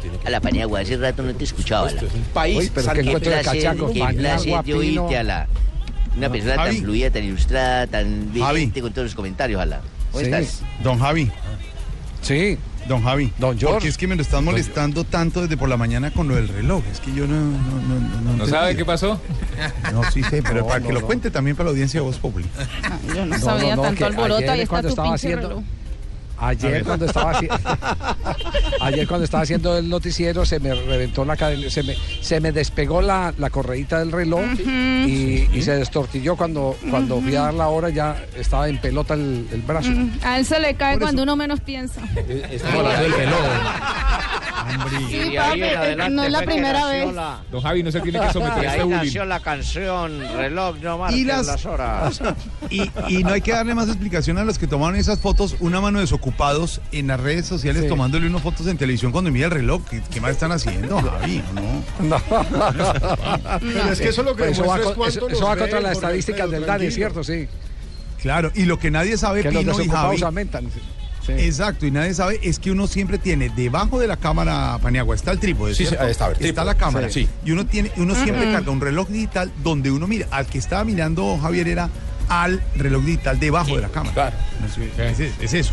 [0.00, 0.26] tiene que...
[0.28, 1.88] A la Paniagua, hace rato no te escuchaba.
[1.88, 3.90] Esto es un país Uy, pero qué placer, cachacos.
[3.92, 5.48] qué placer de oírte a la.
[6.16, 6.74] Una persona Javi.
[6.76, 8.52] tan fluida, tan ilustrada, tan Javi.
[8.52, 9.80] brillante con todos los comentarios, ojalá.
[10.12, 10.30] ¿Cómo Sí.
[10.30, 10.62] estás?
[10.84, 11.30] Don Javi.
[12.20, 12.58] Sí.
[12.88, 13.32] Don Javi.
[13.38, 13.74] Don George.
[13.74, 16.48] Porque es que me lo están molestando tanto desde por la mañana con lo del
[16.48, 16.82] reloj.
[16.90, 17.36] Es que yo no.
[17.36, 19.20] No, no, no, ¿No sabe qué pasó?
[19.92, 22.06] No, sí sé, pero No, para no, que lo cuente también para la audiencia de
[22.06, 22.46] Voz Populi.
[23.14, 24.50] Yo no, No, sabía no, no, tanto alboroto.
[24.50, 25.64] Ahí está tu pinche haciendo- reloj.
[26.38, 27.48] Ayer cuando estaba haci-
[28.80, 32.50] ayer cuando estaba haciendo el noticiero se me reventó la cadena, se me, se me
[32.52, 37.54] despegó la, la correíta del reloj y, y se destortilló cuando, cuando fui a dar
[37.54, 39.90] la hora ya estaba en pelota el, el brazo.
[40.24, 42.00] A él se le cae Por cuando uno menos piensa.
[42.50, 43.38] Estamos hablando del reloj.
[45.08, 47.12] Sí, Y ahí papi, en adelante no es la primera vez.
[47.14, 50.76] la- Don Javi no se tiene que someter Y a este nació la canción Reloj
[50.80, 51.46] no Y las...
[51.46, 52.20] las- horas.
[52.70, 55.80] Y, y no hay que darle más explicación a los que tomaron esas fotos, una
[55.80, 56.00] mano
[56.92, 57.88] en las redes sociales Sí.
[57.88, 59.82] tomándole unas fotos en televisión cuando mira el reloj.
[59.88, 61.42] ¿Qué, qué más están haciendo, Javi?
[62.00, 62.22] ¿o ¿No?
[63.60, 65.92] Pero es que eso lo que Pues eso va, es eso- eso va contra las
[65.92, 66.90] estadísticas del DANE.
[66.90, 67.22] ¿cierto?
[67.24, 67.46] Sí.
[68.20, 70.22] Claro, y lo que nadie sabe, Que los Pino y Javi.
[70.22, 70.68] aumentan.
[71.26, 71.32] Sí.
[71.32, 75.30] Exacto, y nadie sabe, es que uno siempre tiene debajo de la cámara Paniagua, está
[75.30, 76.64] el trípode, Sí, sí, está, está trípode.
[76.66, 77.10] la cámara.
[77.10, 77.28] Sí.
[77.44, 80.82] Y uno tiene, uno siempre carga un reloj digital donde uno mira, al que estaba
[80.82, 81.90] mirando Javier era
[82.32, 84.14] al reloj digital debajo de la cámara.
[84.14, 84.36] Claro.
[84.98, 85.72] Es, es- es eso.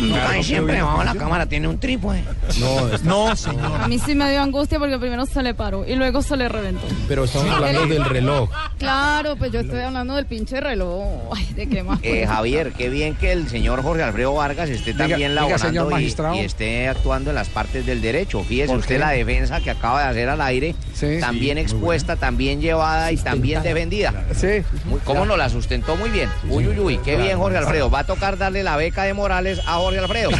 [0.00, 2.22] No, ahí siempre debajo de la cámara tiene un trípode.
[2.58, 2.88] No,
[3.28, 3.80] no, señor.
[3.80, 6.48] A mí sí me dio angustia porque primero se le paró y luego se le
[6.48, 6.86] reventó.
[7.06, 8.50] Pero estamos hablando del reloj.
[8.78, 11.32] Claro, pues yo estoy hablando del pinche reloj.
[11.34, 12.00] Ay, ¿de qué más?
[12.02, 15.90] Eh, Javier, qué bien que el señor Jorge Alfredo Vargas esté Diga- también diga, señor
[15.90, 18.42] laborando y, y esté actuando en las partes del derecho.
[18.44, 19.00] Fíjese ¿Por usted qué?
[19.00, 21.18] la defensa que acaba de hacer al aire, Sí.
[21.20, 24.12] también Sí, expuesta, también llevada y también defendida.
[24.34, 24.62] Sí.
[24.84, 26.28] Muy- ¿Cómo no la sustentó muy bien?
[26.50, 27.88] Uy, uy, uy, qué bien Jorge Alfredo.
[27.90, 30.30] Va a tocar darle la beca de Morales a Jorge Alfredo.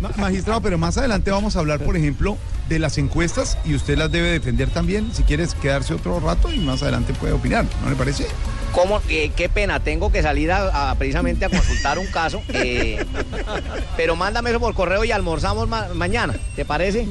[0.00, 2.36] Ma- Magistrado, pero más adelante vamos a hablar, por ejemplo,
[2.68, 5.10] de las encuestas y usted las debe defender también.
[5.14, 8.26] Si quieres quedarse otro rato y más adelante puede opinar, ¿no le parece?
[8.72, 9.00] ¿Cómo?
[9.08, 12.42] Eh, qué pena, tengo que salir a, a- precisamente a consultar un caso.
[12.48, 13.04] eh,
[13.96, 17.06] pero mándame eso por correo y almorzamos ma- mañana, ¿te parece?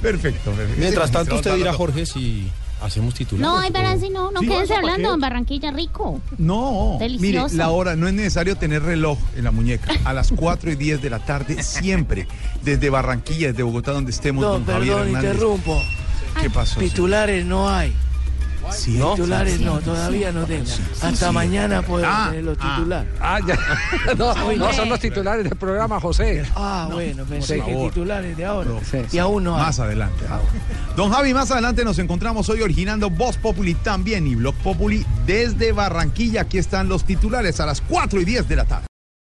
[0.00, 0.52] perfecto.
[0.78, 2.48] Mientras tanto, usted dirá, Jorge, si
[2.82, 3.42] hacemos titular.
[3.42, 6.20] No, ay, verán, si no, no Sí, quédense ¿para hablando en Barranquilla Rico.
[6.38, 7.46] No, Delicioso.
[7.48, 9.92] mire, la hora, no es necesario tener reloj en la muñeca.
[10.04, 12.26] A las 4 y 10 de la tarde, siempre,
[12.62, 15.38] desde Barranquilla, desde Bogotá, donde estemos, don, Javier Hernández.
[16.40, 16.80] ¿Qué pasó?
[16.80, 17.92] Titulares no hay.
[18.70, 18.92] ¿Sí?
[18.92, 20.64] Titulares no, todavía no tengo.
[21.02, 22.74] Hasta mañana puedo Ah, tener los ah.
[22.76, 23.12] titulares.
[23.20, 23.58] Ah, ya.
[24.16, 26.44] No, no son los titulares del programa, José.
[26.54, 28.70] Ah, bueno, pensé que titulares de ahora.
[29.10, 29.62] Y aún no hay.
[29.64, 30.24] Más adelante.
[30.28, 30.44] ahora.
[30.96, 35.72] Don Javi, más adelante nos encontramos hoy originando Voz Populi también y Blog Populi desde
[35.72, 36.42] Barranquilla.
[36.42, 38.86] Aquí están los titulares a las 4 y 10 de la tarde.